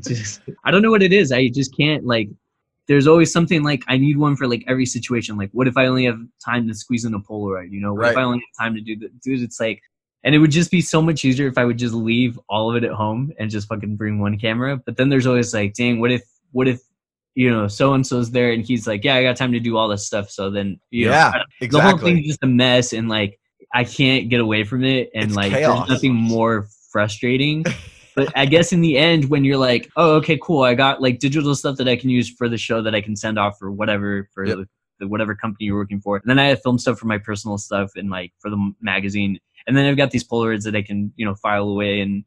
[0.00, 1.32] just I don't know what it is.
[1.32, 2.28] I just can't like.
[2.88, 5.36] There's always something like I need one for like every situation.
[5.36, 7.70] Like, what if I only have time to squeeze in a Polaroid?
[7.70, 9.20] You know, what if I only have time to do that?
[9.20, 9.80] Dude, it's like,
[10.24, 12.76] and it would just be so much easier if I would just leave all of
[12.76, 14.76] it at home and just fucking bring one camera.
[14.76, 16.80] But then there's always like, dang, what if, what if,
[17.34, 19.76] you know, so and so's there and he's like, yeah, I got time to do
[19.76, 20.30] all this stuff.
[20.30, 22.14] So then, you know, yeah, I the whole exactly.
[22.14, 23.38] thing's just a mess and like
[23.74, 25.78] i can't get away from it and It's like chaos.
[25.78, 27.64] there's nothing more frustrating
[28.14, 31.18] but i guess in the end when you're like oh okay cool i got like
[31.20, 33.70] digital stuff that i can use for the show that i can send off for
[33.72, 34.56] whatever for Yep.
[34.58, 34.68] the,
[35.00, 37.56] the whatever company you're working for and then i have film stuff for my personal
[37.56, 41.12] stuff and like for the magazine and then i've got these polaroids that i can
[41.16, 42.24] you know file away and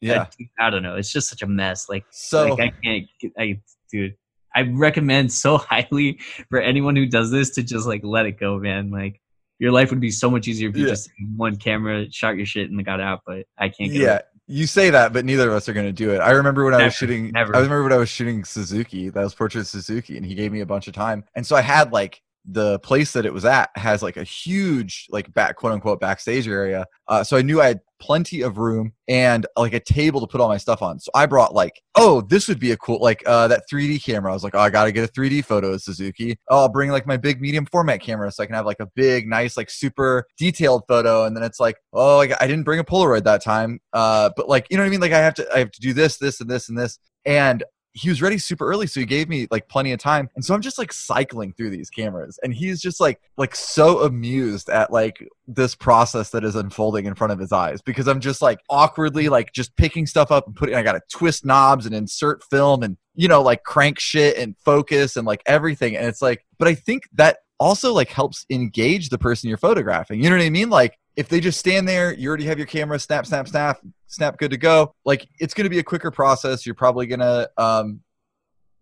[0.00, 0.26] yeah.
[0.60, 3.06] I, I don't know it's just such a mess like So like I can't.
[3.20, 3.60] get- I
[3.90, 4.14] dude.
[4.54, 6.18] I recommend so highly
[6.50, 8.90] for anyone who does this to just like let it go, man.
[8.90, 9.20] Like
[9.58, 10.90] your life would be so much easier if you Yeah.
[10.90, 13.20] just one camera, shot your shit, and got out.
[13.26, 13.90] But I can't.
[13.92, 14.20] Get yeah, away.
[14.46, 16.18] you say that, but neither of us are going to do it.
[16.18, 17.30] I remember when I was shooting.
[17.32, 17.54] never.
[17.54, 19.08] I remember when I was shooting Suzuki.
[19.10, 21.62] That was portrait Suzuki, and he gave me a bunch of time, and so I
[21.62, 25.72] had like the place that it was at has like a huge like back quote
[25.72, 26.86] unquote backstage area.
[27.08, 30.40] Uh, so I knew I had plenty of room and like a table to put
[30.40, 30.98] all my stuff on.
[30.98, 34.30] So I brought like, oh, this would be a cool like uh, that 3D camera.
[34.30, 36.38] I was like, oh, I got to get a 3D photo of Suzuki.
[36.48, 38.86] Oh, I'll bring like my big medium format camera so I can have like a
[38.94, 41.24] big, nice, like super detailed photo.
[41.24, 43.80] And then it's like, oh, I, I didn't bring a Polaroid that time.
[43.92, 45.00] Uh, but like, you know what I mean?
[45.00, 46.98] Like I have to, I have to do this, this, and this, and this.
[47.24, 47.64] And
[47.96, 50.28] he was ready super early so he gave me like plenty of time.
[50.36, 54.02] And so i'm just like cycling through these cameras and he's just like like so
[54.02, 58.20] amused at like this process that is unfolding in front of his eyes because i'm
[58.20, 61.94] just like awkwardly like just picking stuff up and putting i gotta twist knobs and
[61.94, 65.96] insert film and you know like crank shit and focus and like everything.
[65.96, 70.22] And it's like but i think that also like helps engage the person you're photographing.
[70.22, 70.68] You know what i mean?
[70.68, 74.38] Like if they just stand there you already have your camera snap snap snap snap
[74.38, 74.94] good to go.
[75.04, 76.64] Like it's going to be a quicker process.
[76.64, 78.00] You're probably going to um,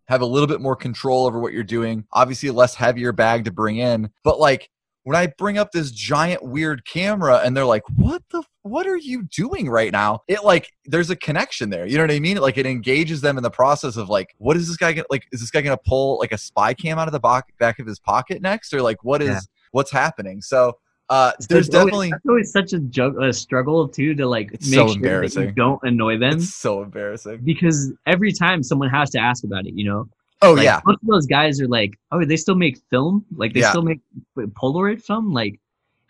[0.08, 3.44] have a little bit more control over what you're doing obviously a less heavier bag
[3.44, 4.10] to bring in.
[4.22, 4.68] But like
[5.04, 8.96] when i bring up this giant weird camera and they're like what the what are
[8.96, 10.22] you doing right now?
[10.26, 11.86] It like there's a connection there.
[11.86, 12.38] You know what i mean?
[12.38, 15.26] Like it engages them in the process of like what is this guy gonna like
[15.32, 17.86] is this guy gonna pull like a spy cam out of the back back of
[17.86, 18.72] his pocket next?
[18.72, 19.40] Or like what is Yeah.
[19.72, 20.40] what's happening?
[20.40, 20.78] So
[21.10, 24.52] uh there's it's always- definitely that's always such a, jug- a struggle too to like
[24.52, 25.54] It's make so sure that you embarrassing.
[25.54, 29.74] don't annoy them it's so embarrassing because every time someone has to ask about it,
[29.74, 30.08] you know.
[30.42, 33.52] oh Like, yeah most of those guys are like, oh, they still make film, like
[33.52, 33.70] they Yeah.
[33.70, 34.00] still make
[34.36, 35.60] Polaroid film, like,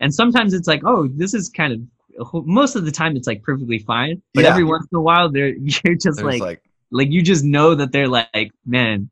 [0.00, 1.80] and sometimes it's like, oh, this is kind of.
[2.46, 4.50] Most of the time, it's like perfectly fine, but Yeah.
[4.50, 5.48] every once in a while, they're
[5.84, 9.10] you're just like, like like you just know that they're like, man,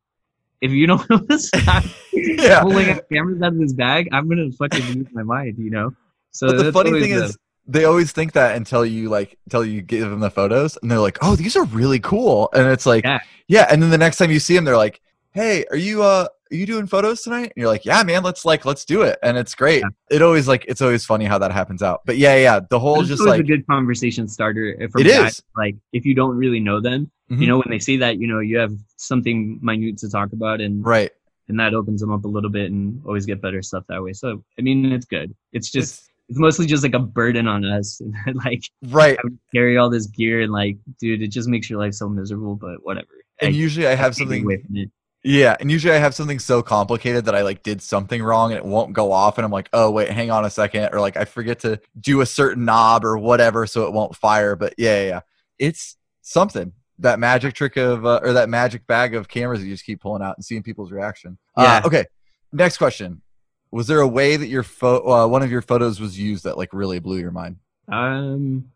[0.63, 1.85] if you don't know this guy
[2.15, 2.63] Yeah.
[2.63, 5.95] pulling out cameras out of his bag, I'm gonna fucking lose my mind, you know.
[6.31, 7.37] So But the funny thing the- is,
[7.67, 10.99] they always think that until you like until you give them the photos, and they're
[10.99, 13.19] like, "Oh, these are really cool," and it's like, Yeah.
[13.49, 13.67] yeah.
[13.71, 15.01] And then the next time you see them, they're like,
[15.33, 18.45] "Hey, are you uh are you doing photos tonight?" And you're like, "Yeah, man, let's
[18.45, 19.81] like let's do it," and it's great.
[19.81, 20.17] Yeah.
[20.17, 22.03] It always like it's always funny how that happens out.
[22.07, 24.77] But yeah, yeah, the whole just like a good conversation starter.
[24.79, 25.43] If It guys, is.
[25.57, 27.41] like if you don't really know them, Mhm.
[27.41, 30.61] you know, when they see that, you know, you have something minute to talk about,
[30.61, 31.11] and right.
[31.49, 34.13] and that opens them up a little bit, and always get better stuff that way.
[34.13, 35.35] So I mean, it's good.
[35.53, 39.19] It's just It's- it's mostly just like a burden on us, and like right.
[39.55, 42.55] carry all this gear and like, dude, it just makes your life so miserable.
[42.57, 43.09] But whatever.
[43.41, 44.91] And I- usually I have take something from.
[45.25, 48.59] Yeah, and usually I have something so complicated that I like did something wrong and
[48.59, 51.17] it won't go off, and I'm like, oh wait, hang on a second, or like
[51.17, 54.57] I forget to do a certain knob or whatever, so it won't fire.
[54.57, 55.21] But yeah, yeah, yeah.
[55.59, 59.73] it's something that magic trick of uh, or that magic bag of cameras that you
[59.75, 61.39] just keep pulling out and seeing people's reaction.
[61.57, 62.05] Uh, okay.
[62.53, 63.23] Next question:
[63.71, 66.59] Was there a way that your pho- uh, one of your photos was used that
[66.59, 67.57] like really blew your mind?
[67.89, 68.71] Um,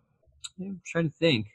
[0.60, 1.48] I'm trying to think.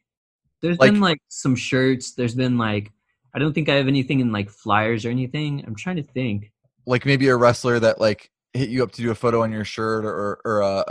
[0.61, 2.11] There's Like- been like some shirts.
[2.11, 2.91] There's been like
[3.33, 5.63] I don't think I have anything in like flyers or anything.
[5.65, 6.51] I'm trying to think.
[6.85, 9.63] like maybe a wrestler that like hit you up to do a photo on your
[9.63, 10.83] shirt or or a,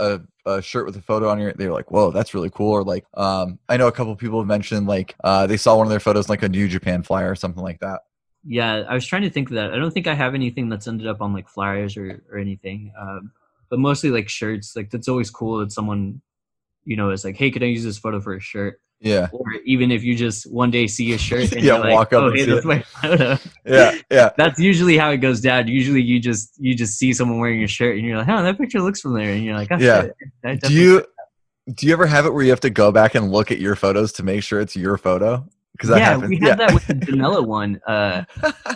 [0.45, 2.83] a, a shirt with a photo on your they're like whoa that's really cool or
[2.83, 5.91] like um i know a couple people have mentioned like uh they saw one of
[5.91, 8.01] their photos like a new japan flyer or something like that
[8.43, 9.71] Yeah, I was trying to think of that.
[9.71, 12.91] I don't think I have anything that's ended up on like flyers or or anything.
[12.99, 13.31] Um,
[13.69, 14.75] but mostly like shirts.
[14.75, 16.21] Like that's always cool that someone,
[16.83, 18.81] you know, is like, hey, could I use this photo for a shirt?
[19.01, 22.13] Yeah Or even if you just one day see a shirt and Yeah, like, walk
[22.13, 22.67] up oh, hey, that's it.
[22.67, 23.37] my photo.
[23.65, 25.67] yeah yeah that's usually how it goes down.
[25.67, 28.57] Usually you just you just see someone wearing a shirt and you're like, oh, that
[28.57, 30.03] picture looks familiar, and you're like, oh, Yeah.
[30.45, 31.05] shit, do you
[31.73, 33.75] do you ever have it where you have to go back and look at your
[33.75, 36.93] photos to make sure it's your photo because yeah, happens we had that with the
[36.95, 37.79] Janela one.
[37.87, 38.23] Uh,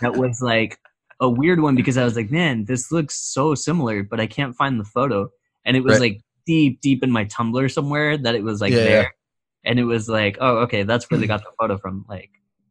[0.02, 0.80] that was like
[1.20, 4.56] a weird one because I was like, man, this looks so similar, but I can't
[4.56, 5.30] find the photo.
[5.66, 6.14] And it was Right.
[6.14, 8.84] like deep, deep in my Tumblr somewhere that it was like Yeah, yeah.
[8.86, 9.15] there.
[9.66, 12.06] And it was like, oh, okay, that's where they got the photo from.
[12.08, 12.30] Like,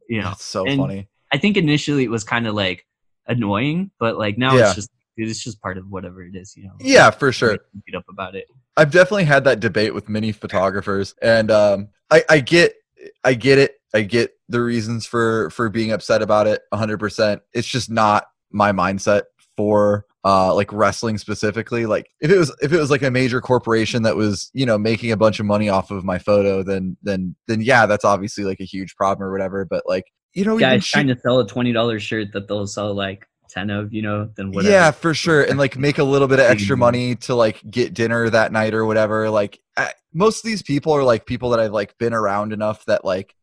[0.09, 2.85] you know, that's so And- funny I think initially it was kind of like
[3.27, 4.67] annoying, but like now Yeah.
[4.67, 6.73] it's just, it's just part of whatever it is, you know.
[6.79, 8.45] yeah for sure Beat up about it.
[8.77, 12.75] I've definitely had that debate with many photographers, and um, I, I get,
[13.23, 13.75] I get it.
[13.93, 16.61] I get the reasons for for being upset about it.
[16.69, 16.99] 100.
[16.99, 19.23] percent It's just not my mindset
[19.57, 21.85] for uh, like wrestling specifically.
[21.85, 24.77] Like if it was if it was like a major corporation that was you know
[24.77, 28.43] making a bunch of money off of my photo, then then then yeah, that's obviously
[28.43, 29.63] like a huge problem or whatever.
[29.65, 32.67] But like you know, Guys shoot- trying to sell a twenty dollars shirt that they'll
[32.67, 34.73] sell like ten of, you know, then whatever.
[34.73, 37.93] Yeah, for sure, and like make a little bit of extra money to like get
[37.93, 39.29] dinner that night or whatever.
[39.29, 42.83] Like I, most of these people are like people that I've like been around enough
[42.85, 43.35] that like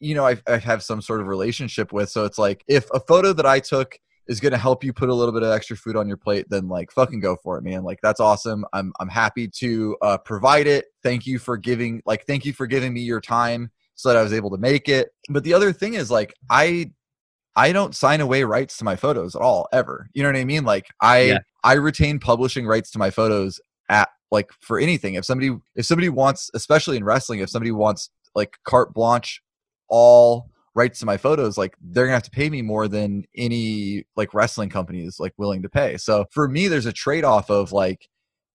[0.00, 2.08] you know I, I have some sort of relationship with.
[2.08, 3.98] So it's like if a photo that I took
[4.28, 6.46] is going to help you put a little bit of extra food on your plate,
[6.48, 7.82] then like fucking go for it, man.
[7.82, 8.64] Like that's awesome.
[8.72, 10.86] I'm I'm happy to uh, provide it.
[11.02, 14.22] Thank you for giving like thank you for giving me your time so that I
[14.22, 15.10] was able to make it.
[15.28, 16.92] But the other thing is like I
[17.56, 20.08] I don't sign away rights to my photos at all ever.
[20.14, 20.64] You know what I mean?
[20.64, 21.38] Like I Yeah.
[21.64, 25.14] I retain publishing rights to my photos at like for anything.
[25.14, 29.42] If somebody if somebody wants especially in wrestling if somebody wants like carte blanche
[29.88, 34.04] all rights to my photos like they're to have to pay me more than any
[34.16, 35.96] like wrestling company is like willing to pay.
[35.96, 38.08] So for me there's a trade-off of like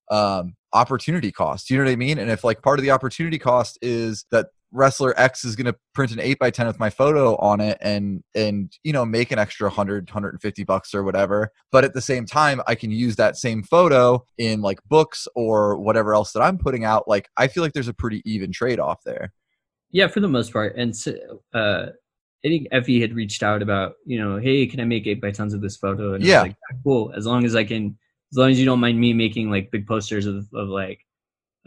[0.09, 1.69] um opportunity cost.
[1.69, 2.17] You know what I mean?
[2.17, 5.75] And if like part of the opportunity cost is that wrestler X is going to
[5.93, 9.31] print an 8 by 10 with my photo on it and and you know make
[9.31, 13.15] an extra 100 150 bucks or whatever but at the same time I can use
[13.15, 17.47] that same photo in like books or whatever else that I'm putting out like I
[17.47, 19.31] feel like there's a pretty even trade off there
[19.91, 20.75] Yeah, for the most part.
[20.75, 21.87] And so, uh,
[22.47, 25.31] I think Effy had reached out about, you know, hey, can I make eight by
[25.31, 26.13] tons of this photo?
[26.13, 26.41] And I was Yeah.
[26.43, 27.11] like, cool.
[27.15, 27.97] As long as I can,
[28.31, 31.05] as long as you don't mind me making like big posters of, of like,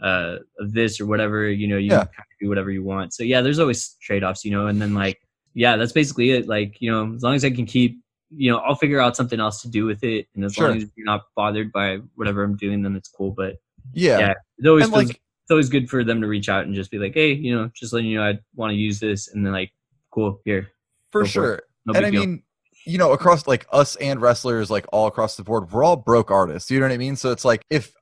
[0.01, 1.99] uh, of this or whatever, you know, you Yeah.
[2.05, 3.13] can kind of do whatever you want.
[3.13, 5.21] So yeah, there's always trade offs, you know, and then like,
[5.53, 6.47] yeah, that's basically it.
[6.47, 7.99] Like, you know, as long as I can keep,
[8.31, 10.27] you know, I'll figure out something else to do with it.
[10.33, 10.69] And as Sure.
[10.69, 13.31] long as you're not bothered by whatever I'm doing, then it's cool.
[13.31, 13.57] But
[13.93, 15.09] yeah, yeah, it always feels like
[15.43, 17.69] it's always good for them to reach out and just be like, hey, you know,
[17.75, 19.71] just letting you know I want to use this, and then like,
[20.11, 20.69] cool, here,
[21.11, 22.21] for go for sure no and I deal.
[22.21, 22.43] mean,
[22.85, 26.31] you know, across like us and wrestlers, like all across the board, we're all broke
[26.31, 26.69] artists.
[26.71, 27.15] You know what I mean?
[27.15, 27.93] So it's like if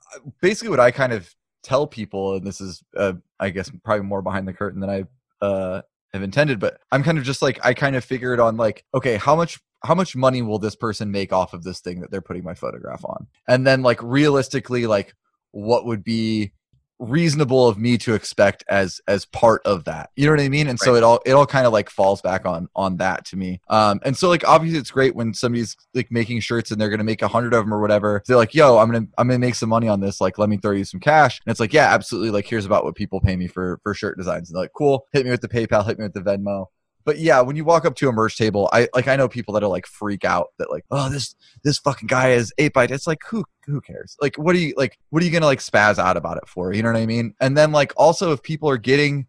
[0.41, 1.33] basically what I kind of
[1.63, 5.45] tell people, and this is, uh, I guess, probably more behind the curtain than I
[5.45, 5.81] uh,
[6.13, 9.17] have intended, but I'm kind of just like I kind of figured on like, okay,
[9.17, 12.21] how much how much money will this person make off of this thing that they're
[12.21, 15.13] putting my photograph on, and then like realistically, like
[15.51, 16.51] what would be
[16.99, 20.09] reasonable of me to expect as as part of that.
[20.15, 20.67] You know what i mean?
[20.67, 20.85] And right.
[20.85, 23.61] so it all it all kind of like falls back on on that to me.
[23.69, 27.03] Um and so like obviously it's great when somebody's like making shirts and they're gonna
[27.03, 28.21] make a hundred of them or whatever.
[28.27, 30.19] They're like yo i'm gonna i'm gonna make some money on this.
[30.21, 31.39] Like let me throw you some cash.
[31.45, 32.31] And it's like yeah absolutely.
[32.31, 34.49] Like here's about what people pay me for for shirt designs.
[34.49, 35.07] And they're like cool.
[35.13, 35.85] Hit me with the paypal.
[35.85, 36.65] Hit me with the venmo
[37.09, 39.55] but yeah, when you walk up to a merch table, I like I know people
[39.55, 41.33] that are like freak out that like, oh this
[41.63, 42.83] this fucking guy is eight by.
[42.83, 44.15] It's like who who cares?
[44.21, 46.71] Like what are you like what are you gonna like spaz out about it for?
[46.71, 47.33] You know what I mean?
[47.41, 49.25] And then like also if people are getting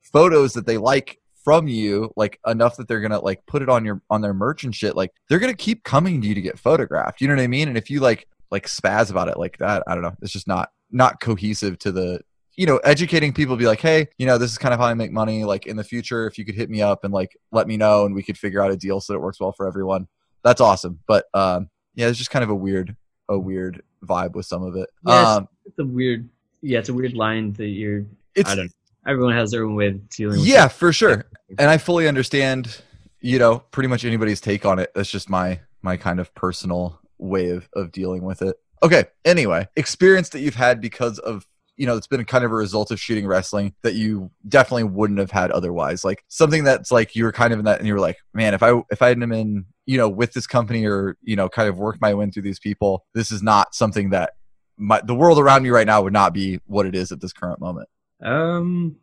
[0.00, 3.84] photos that they like from you like enough that they're gonna like put it on
[3.84, 6.58] your on their merch and shit, like they're gonna keep coming to you to get
[6.58, 7.20] photographed.
[7.20, 7.68] You know what I mean?
[7.68, 10.16] And if you like like spaz about it like that, I don't know.
[10.22, 12.22] It's just not not cohesive to the
[12.58, 14.94] you know, educating people be like, hey, you know, this is kind of how I
[14.94, 15.44] make money.
[15.44, 18.04] Like in the future, if you could hit me up and like let me know
[18.04, 20.08] and we could figure out a deal so that it works well for everyone.
[20.42, 20.98] That's awesome.
[21.06, 22.96] But um yeah, it's just kind of a weird
[23.28, 24.90] a weird vibe with some of it.
[25.06, 26.28] Yeah, um, it's, a weird
[26.60, 28.04] yeah, it's a weird line that you're
[28.34, 28.72] it's, I don't
[29.06, 30.72] everyone has their own way of dealing Yeah, it.
[30.72, 31.26] for sure.
[31.60, 32.82] And I fully understand,
[33.20, 34.90] you know, pretty much anybody's take on it.
[34.96, 38.56] That's just my my kind of personal way of, of dealing with it.
[38.82, 39.04] Okay.
[39.24, 41.46] Anyway, experience that you've had because of
[41.78, 45.20] you know, it's been kind of a result of shooting wrestling that you definitely wouldn't
[45.20, 46.04] have had otherwise.
[46.04, 48.52] Like something that's like you were kind of in that, and you were like, man,
[48.52, 51.68] if I if I hadn't been you know with this company or you know kind
[51.68, 54.32] of worked my way through these people, this is not something that
[54.76, 57.32] my the world around me right now would not be what it is at this
[57.32, 57.88] current moment.
[58.22, 58.96] Um,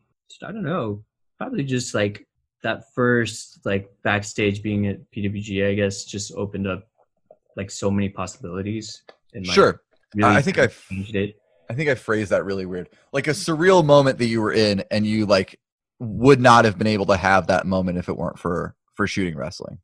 [0.43, 1.03] I don't know.
[1.37, 2.27] Probably just like
[2.61, 6.89] that first like backstage being at PWG, I guess, just opened up
[7.55, 9.01] like so many possibilities.
[9.33, 9.81] And like, sure,
[10.13, 11.37] really I think I've changed it
[11.69, 12.89] I think I phrased that really weird.
[13.11, 15.59] Like a surreal moment that you were in and you like
[15.99, 19.35] would not have been able to have that moment if it weren't for for shooting
[19.35, 19.79] wrestling.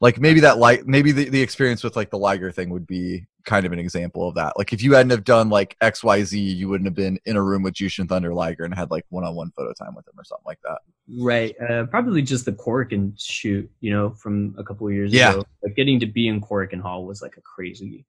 [0.00, 3.26] Like maybe that like maybe the, the experience with like the Liger thing would be
[3.46, 4.58] kind of an example of that.
[4.58, 7.62] Like if you hadn't have done like XYZ, you wouldn't have been in a room
[7.62, 10.24] with Jushin Thunder Liger and had like one on one photo time with him or
[10.24, 10.78] something like that.
[11.18, 11.54] Right.
[11.60, 15.30] Uh, probably just the Korakuen shoot, you know, from a couple years yeah.
[15.30, 15.44] ago.
[15.62, 18.04] Like getting to be in Korakuen Hall was like a crazy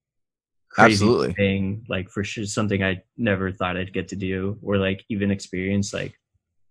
[0.77, 1.33] crazy Absolutely.
[1.33, 5.31] thing, like for sure something I never thought I'd get to do or like even
[5.31, 5.93] experience.
[5.93, 6.13] Like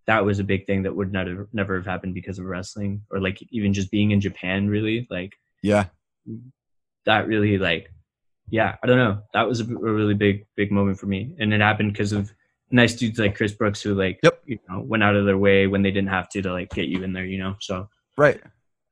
[0.07, 3.20] that was a big thing that would never never have happened because of wrestling or
[3.20, 4.68] like even just being in Japan.
[4.68, 5.86] Really, like yeah,
[7.04, 7.90] that really like
[8.48, 9.22] yeah, I don't know.
[9.34, 12.32] That was a, a really big big moment for me, and it happened because of
[12.70, 14.42] nice dudes like Chris Brooks who like yep.
[14.46, 16.86] you know went out of their way when they didn't have to to like get
[16.86, 17.24] you in there.
[17.24, 18.40] You know, so right.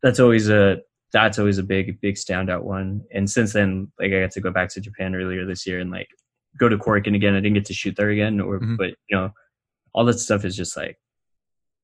[0.02, 0.80] That's always a
[1.14, 3.02] that's always a big big standout one.
[3.12, 5.90] And since then like i got to go back to japan earlier this year and
[5.90, 6.08] like
[6.58, 8.76] go to Korakuen again i didn't get to shoot there again or mm-hmm.
[8.76, 9.30] but you know
[9.94, 10.98] all that stuff is just like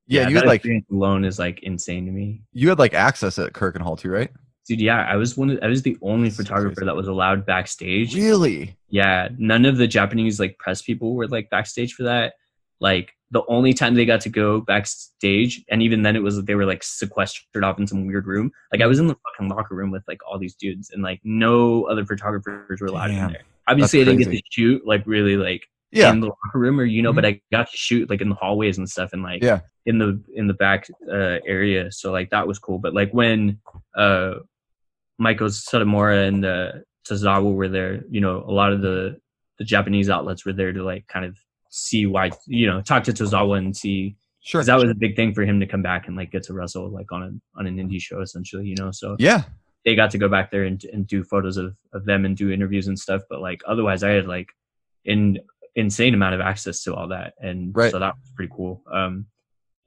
[0.06, 2.42] yeah, yeah you had like alone is like insane to me.
[2.52, 4.30] You had like access at Korakuen Hall too right?
[4.66, 7.46] Dude yeah i was one of, i was the only That's photographer that was allowed
[7.46, 8.14] backstage.
[8.14, 8.76] Really?
[8.88, 12.34] Yeah none of the japanese like press people were like backstage for that.
[12.80, 16.46] Like the only time they got to go backstage, and even then it was like
[16.46, 18.50] they were like sequestered off in some weird room.
[18.72, 21.20] Like I was in the fucking locker room with like all these dudes, and like
[21.22, 23.26] no other photographers were allowed Damn.
[23.26, 23.42] in there.
[23.68, 25.62] Obviously, I didn't get to shoot like really like
[25.92, 26.10] yeah.
[26.10, 27.16] in the locker room or you know, mm-hmm.
[27.16, 29.60] but I got to shoot like in the hallways and stuff, and like yeah.
[29.86, 31.92] in the in the back uh, area.
[31.92, 32.78] So like that was cool.
[32.78, 33.60] But like when
[33.96, 34.34] uh,
[35.20, 36.72] Meiko Satomura and uh,
[37.08, 39.20] Tozawa were there, you know, a lot of the
[39.58, 41.38] the Japanese outlets were there to like kind of
[41.70, 45.32] see why you know talk to Tozawa and see sure that was a big thing
[45.32, 47.76] for him to come back and like get to wrestle like on a on an
[47.76, 48.90] indie show essentially you know?
[48.90, 49.44] So yeah.
[49.84, 52.50] they got to go back there and, and do photos of, of them and do
[52.50, 54.48] interviews and stuff but like otherwise I had like
[55.06, 55.38] an
[55.76, 57.92] insane amount of access to all that and right.
[57.92, 58.82] so that was pretty cool.
[58.92, 59.26] Um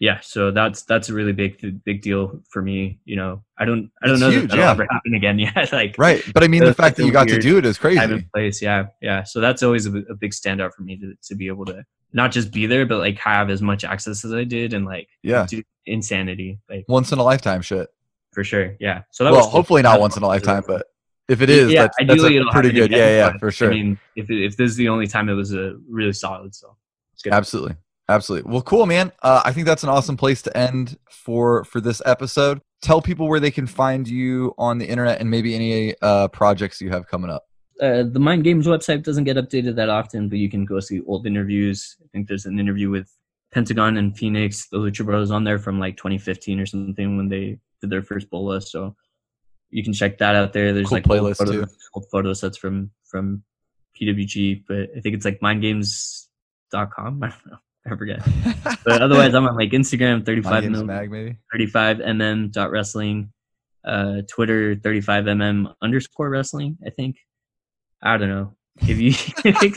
[0.04, 3.42] yeah so that's that's a really big big deal for me you know.
[3.58, 4.72] I don't i don't it's know huge, that that'll yeah.
[4.72, 7.40] ever happen again yet like right but i mean the fact that you got to
[7.40, 8.28] do it is crazy.
[8.34, 9.24] place yeah yeah.
[9.24, 12.34] So that's always a, a, big standout for me to, to be able to not
[12.34, 15.46] just be there but like have as much access as i did and like yeah.
[15.46, 17.88] do insanity like once in a lifetime shit.
[18.34, 19.04] For sure yeah.
[19.12, 20.88] So that well hopefully not once in a lifetime but
[21.30, 23.72] if it is yeah, that's, ideally that's pretty good again, yeah yeah for sure.
[23.72, 26.76] i mean if, if this is the only time it was a really solid so
[27.32, 27.78] absolutely
[28.10, 28.52] Absolutely.
[28.52, 29.12] Well, cool, man.
[29.22, 32.62] Uh, I think that's an awesome place to end for for this episode.
[32.82, 36.82] Tell people where they can find you on the internet and maybe any uh, projects
[36.82, 37.46] you have coming up.
[37.82, 41.02] Uh, the Mind Games website doesn't get updated that often, but you can go see
[41.08, 41.96] old interviews.
[42.04, 43.10] I think there's an interview with
[43.54, 47.58] Pentagon and Phoenix, the Lucha Bros, on there from like 2015 or something when they
[47.82, 48.62] did their first bola.
[48.62, 48.96] So
[49.70, 50.74] you can check that out there.
[50.74, 51.78] There's cool like playlist old photos, too.
[51.96, 53.44] old photo sets from from
[54.00, 57.24] PWG, but I think it's like mindgames.com.
[57.24, 57.58] I don't know.
[57.86, 58.26] I forget.
[58.86, 63.32] but otherwise, I'm on like Instagram, 35 mm, mag maybe 35 mm dot wrestling,
[63.86, 66.78] uh, Twitter, 35 mm underscore wrestling.
[66.86, 67.18] I think.
[68.02, 68.56] I don't know.
[68.82, 69.14] If you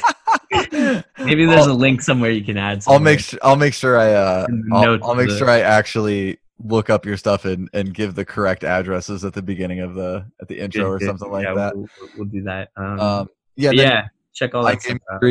[1.19, 2.83] Maybe there's a link somewhere you can add.
[2.83, 2.99] Somewhere.
[2.99, 3.39] I'll make sure.
[3.43, 4.13] I'll make sure I.
[4.13, 5.39] Uh, I'll, I'll make the...
[5.39, 9.43] sure I actually look up your stuff and, and give the correct addresses at the
[9.43, 11.77] beginning of the at the intro good, or something like yeah, that.
[11.77, 12.71] We'll, we'll do that.
[12.77, 14.09] Um, um, yeah, yeah.
[14.33, 15.23] Check all that stuff out.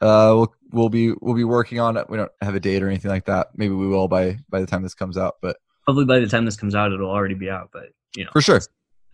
[0.00, 2.08] Uh, we'll we'll be we'll be working on it.
[2.08, 3.48] We don't have a date or anything like that.
[3.54, 5.36] Maybe we will by by the time this comes out.
[5.40, 5.56] But
[5.86, 7.70] hopefully by the time this comes out, it'll already be out.
[7.72, 8.60] But you know, for sure,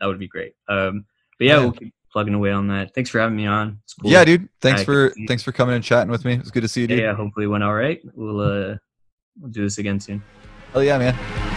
[0.01, 0.55] that would be great.
[0.69, 1.07] Um,
[1.39, 1.61] but yeah, yeah.
[1.61, 2.95] we'll keep plugging away on that.
[2.95, 3.81] Thanks for having me on.
[4.01, 4.11] Cool.
[4.11, 4.49] Yeah, dude.
[4.61, 6.35] Thanks I for thanks for coming and chatting with me.
[6.35, 6.99] It was good to see you, dude.
[6.99, 8.01] Yeah, yeah hopefully it went all right.
[8.15, 8.77] We'll uh
[9.41, 10.23] we'll do this again soon.
[10.73, 11.54] Hell yeah, man.